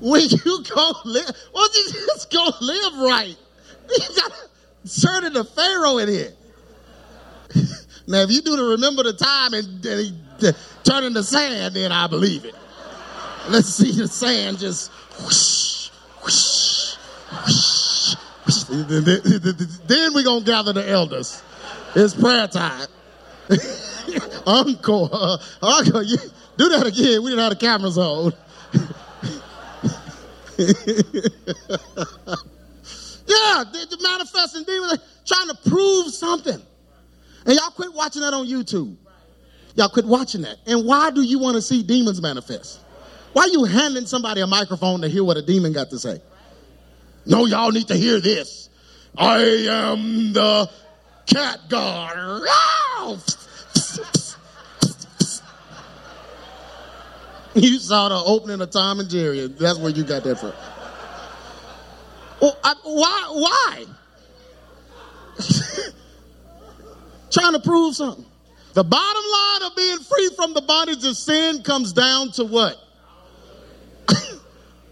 when 0.00 0.22
you 0.28 0.64
go 0.74 0.92
live, 1.04 1.30
don't 1.52 1.74
you 1.74 1.90
just 1.92 2.30
go 2.30 2.50
live 2.60 2.98
right? 2.98 3.36
You 3.90 3.98
got 4.16 4.32
to 4.32 5.00
turn 5.00 5.24
into 5.24 5.44
Pharaoh 5.44 5.98
in 5.98 6.08
here. 6.08 6.32
now, 8.06 8.22
if 8.22 8.30
you 8.30 8.42
do 8.42 8.56
to 8.56 8.62
remember 8.70 9.02
the 9.02 9.12
time 9.12 9.54
and, 9.54 9.84
and 9.84 10.54
into 11.04 11.22
sand, 11.22 11.74
then 11.74 11.92
I 11.92 12.06
believe 12.06 12.44
it. 12.44 12.54
Let's 13.48 13.68
see 13.68 13.92
the 13.92 14.08
sand 14.08 14.58
just 14.58 14.90
whoosh, 15.20 15.90
whoosh, 16.22 16.71
Then 18.68 20.14
we're 20.14 20.24
going 20.24 20.40
to 20.40 20.46
gather 20.46 20.72
the 20.72 20.88
elders. 20.88 21.42
It's 21.94 22.14
prayer 22.14 22.48
time. 22.48 22.86
uncle, 24.46 25.10
Uh, 25.12 25.38
Encore. 25.62 26.02
You, 26.02 26.16
do 26.56 26.68
that 26.68 26.86
again. 26.86 27.22
We 27.22 27.30
didn't 27.30 27.38
have 27.38 27.50
the 27.50 27.56
cameras 27.56 27.98
on. 27.98 28.32
yeah, 33.26 33.64
the 33.64 33.98
manifesting 34.02 34.64
demons 34.64 34.98
trying 35.26 35.48
to 35.48 35.56
prove 35.70 36.12
something. 36.12 36.60
And 37.46 37.54
y'all 37.56 37.70
quit 37.70 37.92
watching 37.94 38.22
that 38.22 38.34
on 38.34 38.46
YouTube. 38.46 38.96
Y'all 39.74 39.88
quit 39.88 40.04
watching 40.04 40.42
that. 40.42 40.58
And 40.66 40.84
why 40.86 41.10
do 41.10 41.22
you 41.22 41.38
want 41.38 41.56
to 41.56 41.62
see 41.62 41.82
demons 41.82 42.20
manifest? 42.20 42.80
Why 43.32 43.44
are 43.44 43.48
you 43.48 43.64
handing 43.64 44.06
somebody 44.06 44.42
a 44.42 44.46
microphone 44.46 45.00
to 45.00 45.08
hear 45.08 45.24
what 45.24 45.38
a 45.38 45.42
demon 45.42 45.72
got 45.72 45.90
to 45.90 45.98
say? 45.98 46.20
No, 47.26 47.46
y'all 47.46 47.70
need 47.70 47.88
to 47.88 47.94
hear 47.94 48.20
this. 48.20 48.68
I 49.16 49.42
am 49.42 50.32
the 50.32 50.70
cat 51.26 51.60
god. 51.68 53.22
You 57.54 57.78
saw 57.78 58.08
the 58.08 58.14
opening 58.14 58.62
of 58.62 58.70
Tom 58.70 58.98
and 59.00 59.10
Jerry. 59.10 59.46
That's 59.46 59.78
where 59.78 59.90
you 59.90 60.04
got 60.04 60.24
that 60.24 60.38
from. 60.40 60.54
Well, 62.40 62.56
I, 62.64 62.74
why? 62.82 63.26
Why? 63.30 63.84
Trying 67.30 67.52
to 67.52 67.60
prove 67.60 67.94
something. 67.94 68.24
The 68.72 68.82
bottom 68.82 69.22
line 69.32 69.70
of 69.70 69.76
being 69.76 69.98
free 69.98 70.30
from 70.34 70.54
the 70.54 70.62
bondage 70.62 71.04
of 71.04 71.14
sin 71.16 71.62
comes 71.62 71.92
down 71.92 72.32
to 72.32 72.44
what? 72.44 72.78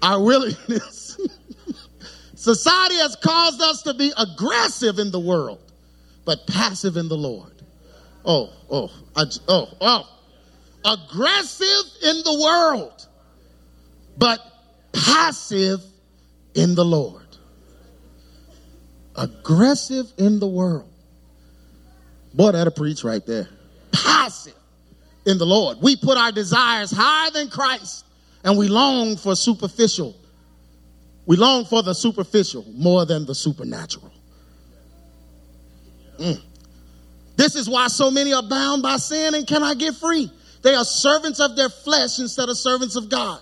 Our 0.02 0.22
willingness. 0.22 1.18
Society 2.40 2.94
has 2.94 3.16
caused 3.16 3.60
us 3.60 3.82
to 3.82 3.92
be 3.92 4.14
aggressive 4.16 4.98
in 4.98 5.10
the 5.10 5.20
world, 5.20 5.60
but 6.24 6.46
passive 6.46 6.96
in 6.96 7.06
the 7.06 7.16
Lord. 7.16 7.52
Oh, 8.24 8.50
oh, 8.70 8.90
I, 9.14 9.24
oh, 9.46 9.68
oh 9.78 10.08
aggressive 10.82 11.92
in 12.02 12.16
the 12.24 12.40
world, 12.42 13.06
but 14.16 14.40
passive 14.90 15.82
in 16.54 16.74
the 16.74 16.82
Lord. 16.82 17.26
Aggressive 19.16 20.10
in 20.16 20.40
the 20.40 20.48
world. 20.48 20.90
Boy, 22.32 22.52
that'll 22.52 22.72
preach 22.72 23.04
right 23.04 23.26
there. 23.26 23.50
Passive 23.92 24.54
in 25.26 25.36
the 25.36 25.44
Lord. 25.44 25.76
We 25.82 25.94
put 25.94 26.16
our 26.16 26.32
desires 26.32 26.90
higher 26.90 27.30
than 27.32 27.50
Christ 27.50 28.06
and 28.44 28.56
we 28.56 28.68
long 28.68 29.18
for 29.18 29.36
superficial. 29.36 30.16
We 31.30 31.36
long 31.36 31.64
for 31.64 31.80
the 31.80 31.94
superficial 31.94 32.64
more 32.74 33.06
than 33.06 33.24
the 33.24 33.36
supernatural. 33.36 34.10
Mm. 36.18 36.42
This 37.36 37.54
is 37.54 37.70
why 37.70 37.86
so 37.86 38.10
many 38.10 38.32
are 38.32 38.42
bound 38.42 38.82
by 38.82 38.96
sin 38.96 39.36
and 39.36 39.46
cannot 39.46 39.78
get 39.78 39.94
free. 39.94 40.28
They 40.62 40.74
are 40.74 40.84
servants 40.84 41.38
of 41.38 41.54
their 41.54 41.68
flesh 41.68 42.18
instead 42.18 42.48
of 42.48 42.58
servants 42.58 42.96
of 42.96 43.08
God. 43.08 43.40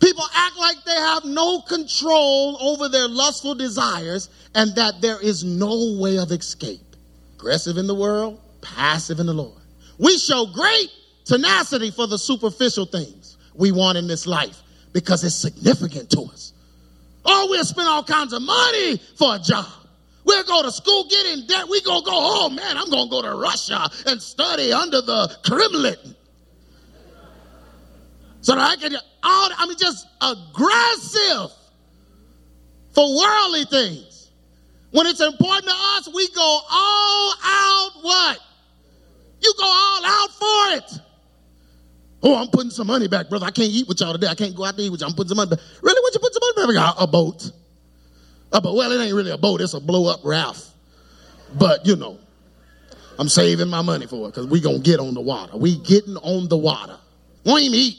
People 0.00 0.24
act 0.34 0.58
like 0.58 0.84
they 0.84 0.92
have 0.92 1.24
no 1.24 1.62
control 1.62 2.58
over 2.60 2.90
their 2.90 3.08
lustful 3.08 3.54
desires 3.54 4.28
and 4.54 4.74
that 4.74 5.00
there 5.00 5.18
is 5.18 5.44
no 5.44 5.96
way 5.98 6.18
of 6.18 6.30
escape. 6.30 6.94
Aggressive 7.36 7.78
in 7.78 7.86
the 7.86 7.94
world, 7.94 8.38
passive 8.60 9.18
in 9.18 9.24
the 9.24 9.32
Lord. 9.32 9.62
We 9.96 10.18
show 10.18 10.44
great 10.44 10.90
tenacity 11.24 11.90
for 11.90 12.06
the 12.06 12.18
superficial 12.18 12.84
things 12.84 13.38
we 13.54 13.72
want 13.72 13.96
in 13.96 14.06
this 14.06 14.26
life 14.26 14.60
because 14.92 15.24
it's 15.24 15.34
significant 15.34 16.10
to 16.10 16.24
us. 16.24 16.52
Oh, 17.24 17.46
we'll 17.50 17.64
spend 17.64 17.88
all 17.88 18.02
kinds 18.02 18.32
of 18.32 18.42
money 18.42 18.98
for 19.16 19.36
a 19.36 19.38
job. 19.38 19.66
We'll 20.24 20.44
go 20.44 20.62
to 20.62 20.70
school, 20.70 21.04
get 21.08 21.26
in 21.26 21.46
debt. 21.46 21.68
We 21.68 21.82
gonna 21.82 22.04
go, 22.04 22.12
oh 22.12 22.50
man, 22.50 22.76
I'm 22.76 22.90
gonna 22.90 23.10
go 23.10 23.22
to 23.22 23.34
Russia 23.34 23.88
and 24.06 24.22
study 24.22 24.72
under 24.72 25.00
the 25.00 25.36
Kremlin. 25.44 26.14
So 28.40 28.54
that 28.54 28.70
I 28.70 28.76
can, 28.76 28.94
all, 28.94 29.50
I 29.56 29.66
mean, 29.66 29.76
just 29.78 30.06
aggressive 30.20 31.50
for 32.92 33.16
worldly 33.16 33.64
things. 33.66 34.30
When 34.90 35.06
it's 35.06 35.20
important 35.20 35.64
to 35.64 35.74
us, 35.74 36.08
we 36.14 36.28
go 36.28 36.60
all 36.70 37.34
out 37.42 37.90
what? 38.02 38.38
You 39.40 39.54
go 39.58 39.64
all 39.64 40.04
out 40.04 40.30
for 40.30 40.76
it. 40.76 41.00
Oh, 42.22 42.40
I'm 42.40 42.48
putting 42.48 42.70
some 42.70 42.86
money 42.86 43.08
back, 43.08 43.28
brother. 43.28 43.46
I 43.46 43.50
can't 43.50 43.68
eat 43.68 43.88
with 43.88 44.00
y'all 44.00 44.12
today. 44.12 44.28
I 44.28 44.34
can't 44.34 44.54
go 44.54 44.64
out 44.64 44.76
to 44.76 44.82
eat 44.82 44.90
with 44.90 45.00
y'all. 45.00 45.10
I'm 45.10 45.16
putting 45.16 45.30
some 45.30 45.36
money 45.36 45.50
back. 45.50 45.58
Really? 45.80 46.00
What 46.00 46.14
you 46.14 46.20
put 46.20 46.32
some 46.32 46.66
money 46.66 46.78
back? 46.78 46.94
A 46.98 47.06
boat. 47.06 47.50
A 48.52 48.60
boat. 48.60 48.76
Well, 48.76 48.92
it 48.92 49.04
ain't 49.04 49.14
really 49.14 49.32
a 49.32 49.38
boat. 49.38 49.60
It's 49.60 49.74
a 49.74 49.80
blow 49.80 50.12
up 50.12 50.20
raft. 50.24 50.64
But, 51.58 51.84
you 51.84 51.96
know, 51.96 52.18
I'm 53.18 53.28
saving 53.28 53.68
my 53.68 53.82
money 53.82 54.06
for 54.06 54.28
it 54.28 54.30
because 54.30 54.46
we 54.46 54.60
going 54.60 54.82
to 54.82 54.82
get 54.82 55.00
on 55.00 55.14
the 55.14 55.20
water. 55.20 55.56
We 55.56 55.78
getting 55.78 56.16
on 56.16 56.48
the 56.48 56.56
water. 56.56 56.96
Won't 57.44 57.62
even 57.62 57.78
eat. 57.78 57.98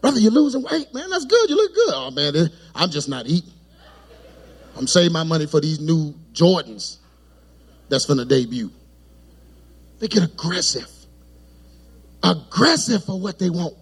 Brother, 0.00 0.20
you're 0.20 0.32
losing 0.32 0.62
weight, 0.62 0.92
man. 0.94 1.10
That's 1.10 1.24
good. 1.24 1.50
You 1.50 1.56
look 1.56 1.74
good. 1.74 1.94
Oh, 1.94 2.10
man, 2.12 2.48
I'm 2.74 2.90
just 2.90 3.08
not 3.08 3.26
eating. 3.26 3.52
I'm 4.76 4.86
saving 4.86 5.12
my 5.12 5.24
money 5.24 5.46
for 5.46 5.60
these 5.60 5.80
new 5.80 6.14
Jordans 6.32 6.98
that's 7.88 8.06
going 8.06 8.18
to 8.18 8.24
debut. 8.24 8.70
They 9.98 10.08
get 10.08 10.22
aggressive 10.22 10.91
aggressive 12.22 13.04
for 13.04 13.18
what 13.18 13.38
they 13.38 13.50
want. 13.50 13.74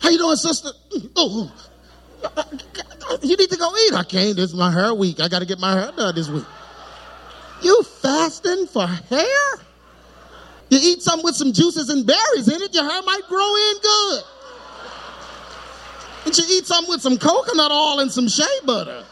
How 0.00 0.10
you 0.10 0.18
doing, 0.18 0.36
sister? 0.36 0.70
Mm, 0.94 1.10
oh, 1.16 1.52
mm. 2.22 3.22
you 3.22 3.36
need 3.36 3.50
to 3.50 3.56
go 3.56 3.72
eat. 3.86 3.94
I 3.94 4.04
can't. 4.04 4.36
This 4.36 4.50
is 4.50 4.54
my 4.54 4.70
hair 4.70 4.94
week. 4.94 5.20
I 5.20 5.28
got 5.28 5.40
to 5.40 5.46
get 5.46 5.58
my 5.58 5.72
hair 5.72 5.92
done 5.96 6.14
this 6.14 6.28
week. 6.28 6.44
You 7.62 7.82
fasting 7.82 8.66
for 8.66 8.86
hair? 8.86 9.58
You 10.68 10.78
eat 10.82 11.02
something 11.02 11.24
with 11.24 11.36
some 11.36 11.52
juices 11.52 11.88
and 11.88 12.06
berries 12.06 12.48
in 12.48 12.60
it, 12.60 12.74
your 12.74 12.84
hair 12.84 13.02
might 13.02 13.22
grow 13.28 13.54
in 13.54 13.74
good. 13.80 14.22
And 16.26 16.36
you 16.36 16.44
eat 16.58 16.66
something 16.66 16.90
with 16.90 17.00
some 17.00 17.18
coconut 17.18 17.70
oil 17.70 18.00
and 18.00 18.10
some 18.10 18.28
shea 18.28 18.44
butter. 18.64 19.04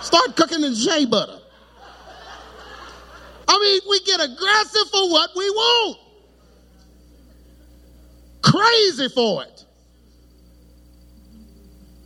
Start 0.00 0.34
cooking 0.36 0.64
in 0.64 0.74
shea 0.74 1.04
butter. 1.04 1.38
I 3.46 3.58
mean, 3.58 3.80
we 3.90 4.00
get 4.00 4.20
aggressive 4.20 4.88
for 4.90 5.10
what 5.10 5.30
we 5.36 5.50
want 5.50 5.98
crazy 8.42 9.08
for 9.08 9.44
it. 9.44 9.64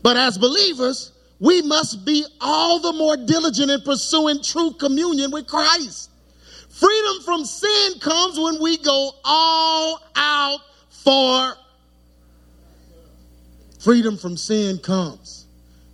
But 0.03 0.17
as 0.17 0.37
believers, 0.39 1.13
we 1.41 1.63
must 1.63 2.05
be 2.05 2.25
all 2.41 2.81
the 2.81 2.93
more 2.93 3.17
diligent 3.17 3.71
in 3.71 3.81
pursuing 3.81 4.43
true 4.43 4.73
communion 4.73 5.31
with 5.31 5.47
Christ. 5.47 6.11
Freedom 6.69 7.23
from 7.25 7.45
sin 7.45 8.01
comes 8.01 8.39
when 8.39 8.61
we 8.61 8.77
go 8.79 9.13
all 9.25 10.01
out 10.17 10.59
for 10.89 11.55
freedom 13.85 14.17
from 14.17 14.35
sin 14.35 14.79
comes 14.79 15.47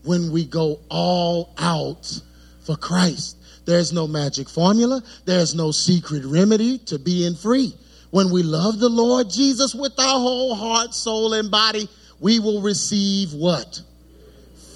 when 0.05 0.31
we 0.31 0.45
go 0.45 0.79
all 0.89 1.53
out 1.59 2.21
for 2.61 2.77
Christ. 2.77 3.37
There's 3.67 3.93
no 3.93 4.07
magic 4.07 4.49
formula. 4.49 5.03
There's 5.25 5.57
no 5.57 5.73
secret 5.73 6.25
remedy 6.25 6.79
to 6.87 7.01
being 7.01 7.35
free. 7.35 7.75
When 8.11 8.31
we 8.31 8.43
love 8.43 8.79
the 8.79 8.89
Lord 8.89 9.31
Jesus 9.31 9.75
with 9.75 9.99
our 9.99 10.19
whole 10.19 10.55
heart, 10.55 10.95
soul, 10.95 11.33
and 11.35 11.51
body, 11.51 11.89
we 12.19 12.41
will 12.41 12.61
receive 12.61 13.33
what? 13.33 13.81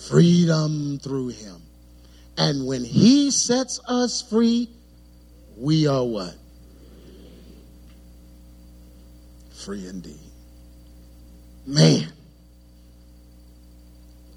Freedom 0.09 0.99
through 1.03 1.29
him. 1.29 1.61
And 2.37 2.67
when 2.67 2.85
he 2.85 3.31
sets 3.31 3.81
us 3.87 4.23
free, 4.23 4.69
we 5.57 5.87
are 5.87 6.05
what? 6.05 6.35
Free 9.65 9.87
indeed. 9.87 10.19
Man. 11.67 12.13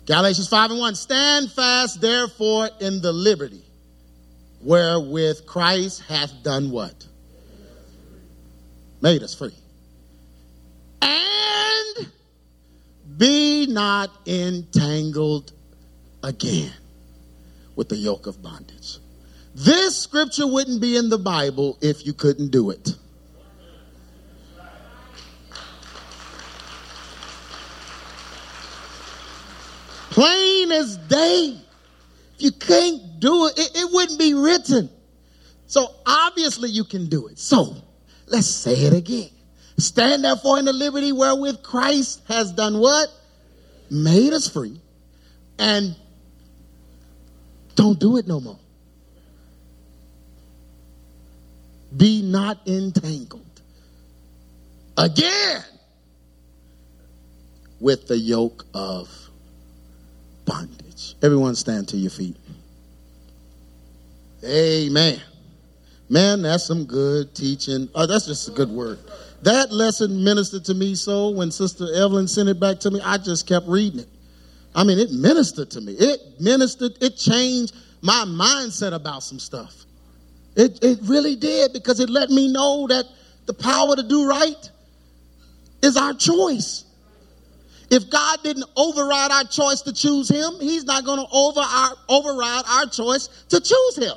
Galatians 0.06 0.48
5 0.48 0.72
and 0.72 0.80
1. 0.80 0.96
Stand 0.96 1.52
fast, 1.52 2.00
therefore, 2.00 2.70
in 2.80 3.02
the 3.02 3.12
liberty 3.12 3.62
wherewith 4.62 5.46
Christ 5.46 6.02
hath 6.08 6.32
done 6.44 6.72
what? 6.72 7.06
Made 9.02 9.24
us 9.24 9.34
free. 9.34 9.56
And 11.02 12.12
be 13.18 13.68
not 13.68 14.12
entangled 14.26 15.52
again 16.24 16.74
with 17.76 17.90
the 17.90 17.96
yoke 17.96 18.28
of 18.28 18.42
bondage. 18.42 18.98
This 19.56 19.98
scripture 19.98 20.48
wouldn't 20.48 20.82
be 20.82 20.98
in 20.98 21.10
the 21.10 21.18
Bible 21.18 21.78
if 21.82 22.06
you 22.06 22.14
couldn't 22.14 22.52
do 22.52 22.70
it. 22.70 22.96
Plain 30.12 30.72
as 30.72 30.98
day. 30.98 31.60
If 32.36 32.42
you 32.42 32.52
can't 32.52 33.20
do 33.20 33.48
it, 33.48 33.58
it, 33.58 33.72
it 33.76 33.94
wouldn't 33.94 34.18
be 34.18 34.34
written. 34.34 34.90
So 35.68 35.94
obviously 36.06 36.70
you 36.70 36.84
can 36.84 37.08
do 37.08 37.28
it. 37.28 37.38
So 37.38 37.76
Let's 38.28 38.48
say 38.48 38.74
it 38.74 38.94
again. 38.94 39.30
Stand 39.78 40.24
therefore 40.24 40.60
in 40.60 40.66
the 40.66 40.74
liberty 40.74 41.12
wherewith 41.12 41.63
Christ 41.63 42.22
has 42.28 42.52
done 42.52 42.80
what? 42.80 43.08
Made 43.90 44.34
us 44.34 44.50
free. 44.50 44.82
And 45.60 45.96
don't 47.76 48.00
do 48.00 48.18
it 48.18 48.28
no 48.28 48.40
more. 48.40 48.60
Be 51.96 52.22
not 52.22 52.60
entangled 52.68 53.44
again 54.98 55.63
with 57.80 58.08
the 58.08 58.18
yoke 58.18 58.66
of 58.74 59.10
bondage. 60.46 61.16
Everyone 61.22 61.56
stand 61.56 61.88
to 61.90 61.98
your 61.98 62.12
feet. 62.12 62.36
Amen. 64.44 65.22
Man, 66.10 66.41
that's 66.41 66.65
some 66.65 66.86
good 66.86 67.36
teaching. 67.36 67.89
Oh, 67.93 68.06
that's 68.06 68.26
just 68.26 68.48
a 68.48 68.52
good 68.52 68.70
word. 68.70 69.00
That 69.43 69.72
lesson 69.72 70.24
ministered 70.24 70.65
to 70.65 70.74
me 70.74 70.96
so 70.96 71.30
when 71.30 71.52
Sister 71.52 71.86
Evelyn 71.93 72.28
sent 72.28 72.50
it 72.50 72.60
back 72.60 72.80
to 72.82 72.91
me, 72.91 73.02
I 73.04 73.17
just 73.17 73.48
kept 73.48 73.67
reading 73.67 74.00
it. 74.00 74.08
I 74.74 74.84
mean, 74.84 75.00
it 75.00 75.12
ministered 75.12 75.72
to 75.72 75.82
me. 75.82 75.93
It 75.93 76.20
ministered, 76.39 76.93
it 77.02 77.17
changed 77.17 77.76
my 78.02 78.26
mindset 78.28 78.93
about 78.93 79.24
some 79.24 79.39
stuff. 79.39 79.86
It, 80.56 80.84
it 80.84 81.00
really 81.04 81.36
did 81.36 81.74
because 81.74 82.00
it 82.00 82.10
let 82.10 82.30
me 82.30 82.52
know 82.52 82.88
that 82.88 83.06
the 83.46 83.54
power 83.54 83.96
to 83.96 84.04
do 84.04 84.28
right 84.28 84.72
is 85.82 85.98
our 85.98 86.13
choice. 86.13 86.86
If 87.89 88.10
God 88.10 88.39
didn't 88.43 88.65
override 88.76 89.32
our 89.32 89.46
choice 89.46 89.82
to 89.84 89.93
choose 89.93 90.30
Him, 90.30 90.60
He's 90.60 90.84
not 90.84 91.06
going 91.06 91.20
to 91.20 91.28
override 92.10 92.63
our 92.67 92.86
choice 92.88 93.28
to 93.50 93.60
choose 93.60 93.98
Him. 93.98 94.15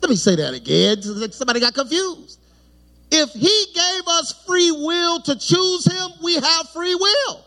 Let 0.00 0.10
me 0.10 0.16
say 0.16 0.36
that 0.36 0.54
again. 0.54 1.02
Somebody 1.32 1.60
got 1.60 1.74
confused. 1.74 2.40
If 3.10 3.30
he 3.32 3.66
gave 3.74 4.02
us 4.06 4.44
free 4.46 4.70
will 4.70 5.20
to 5.22 5.36
choose 5.36 5.84
him, 5.90 6.10
we 6.22 6.34
have 6.34 6.68
free 6.70 6.94
will. 6.94 7.44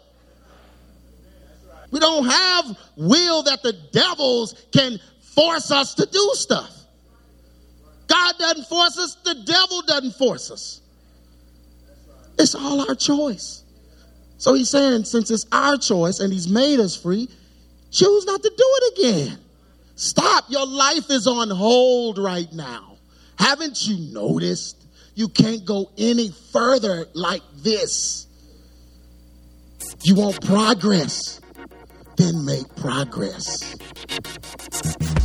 We 1.91 1.99
don't 1.99 2.25
have 2.25 2.77
will 2.95 3.43
that 3.43 3.61
the 3.61 3.73
devils 3.91 4.55
can 4.71 4.99
force 5.21 5.71
us 5.71 5.93
to 5.95 6.05
do 6.05 6.31
stuff. 6.33 6.77
God 8.07 8.35
doesn't 8.39 8.67
force 8.67 8.97
us, 8.97 9.15
the 9.23 9.35
devil 9.45 9.81
doesn't 9.83 10.15
force 10.15 10.51
us. 10.51 10.81
It's 12.39 12.55
all 12.55 12.87
our 12.89 12.95
choice. 12.95 13.63
So 14.37 14.53
he's 14.53 14.69
saying, 14.69 15.03
since 15.03 15.29
it's 15.29 15.45
our 15.51 15.77
choice 15.77 16.19
and 16.19 16.33
he's 16.33 16.47
made 16.47 16.79
us 16.79 16.95
free, 16.95 17.29
choose 17.91 18.25
not 18.25 18.41
to 18.41 18.49
do 18.49 18.55
it 18.57 18.99
again. 18.99 19.37
Stop. 19.95 20.45
Your 20.49 20.65
life 20.65 21.09
is 21.09 21.27
on 21.27 21.49
hold 21.49 22.17
right 22.17 22.51
now. 22.53 22.97
Haven't 23.37 23.87
you 23.87 24.13
noticed? 24.13 24.77
You 25.15 25.27
can't 25.27 25.65
go 25.65 25.91
any 25.97 26.31
further 26.51 27.05
like 27.13 27.43
this. 27.57 28.27
You 30.03 30.15
want 30.15 30.45
progress? 30.45 31.41
Then 32.17 32.45
make 32.45 32.75
progress. 32.75 33.75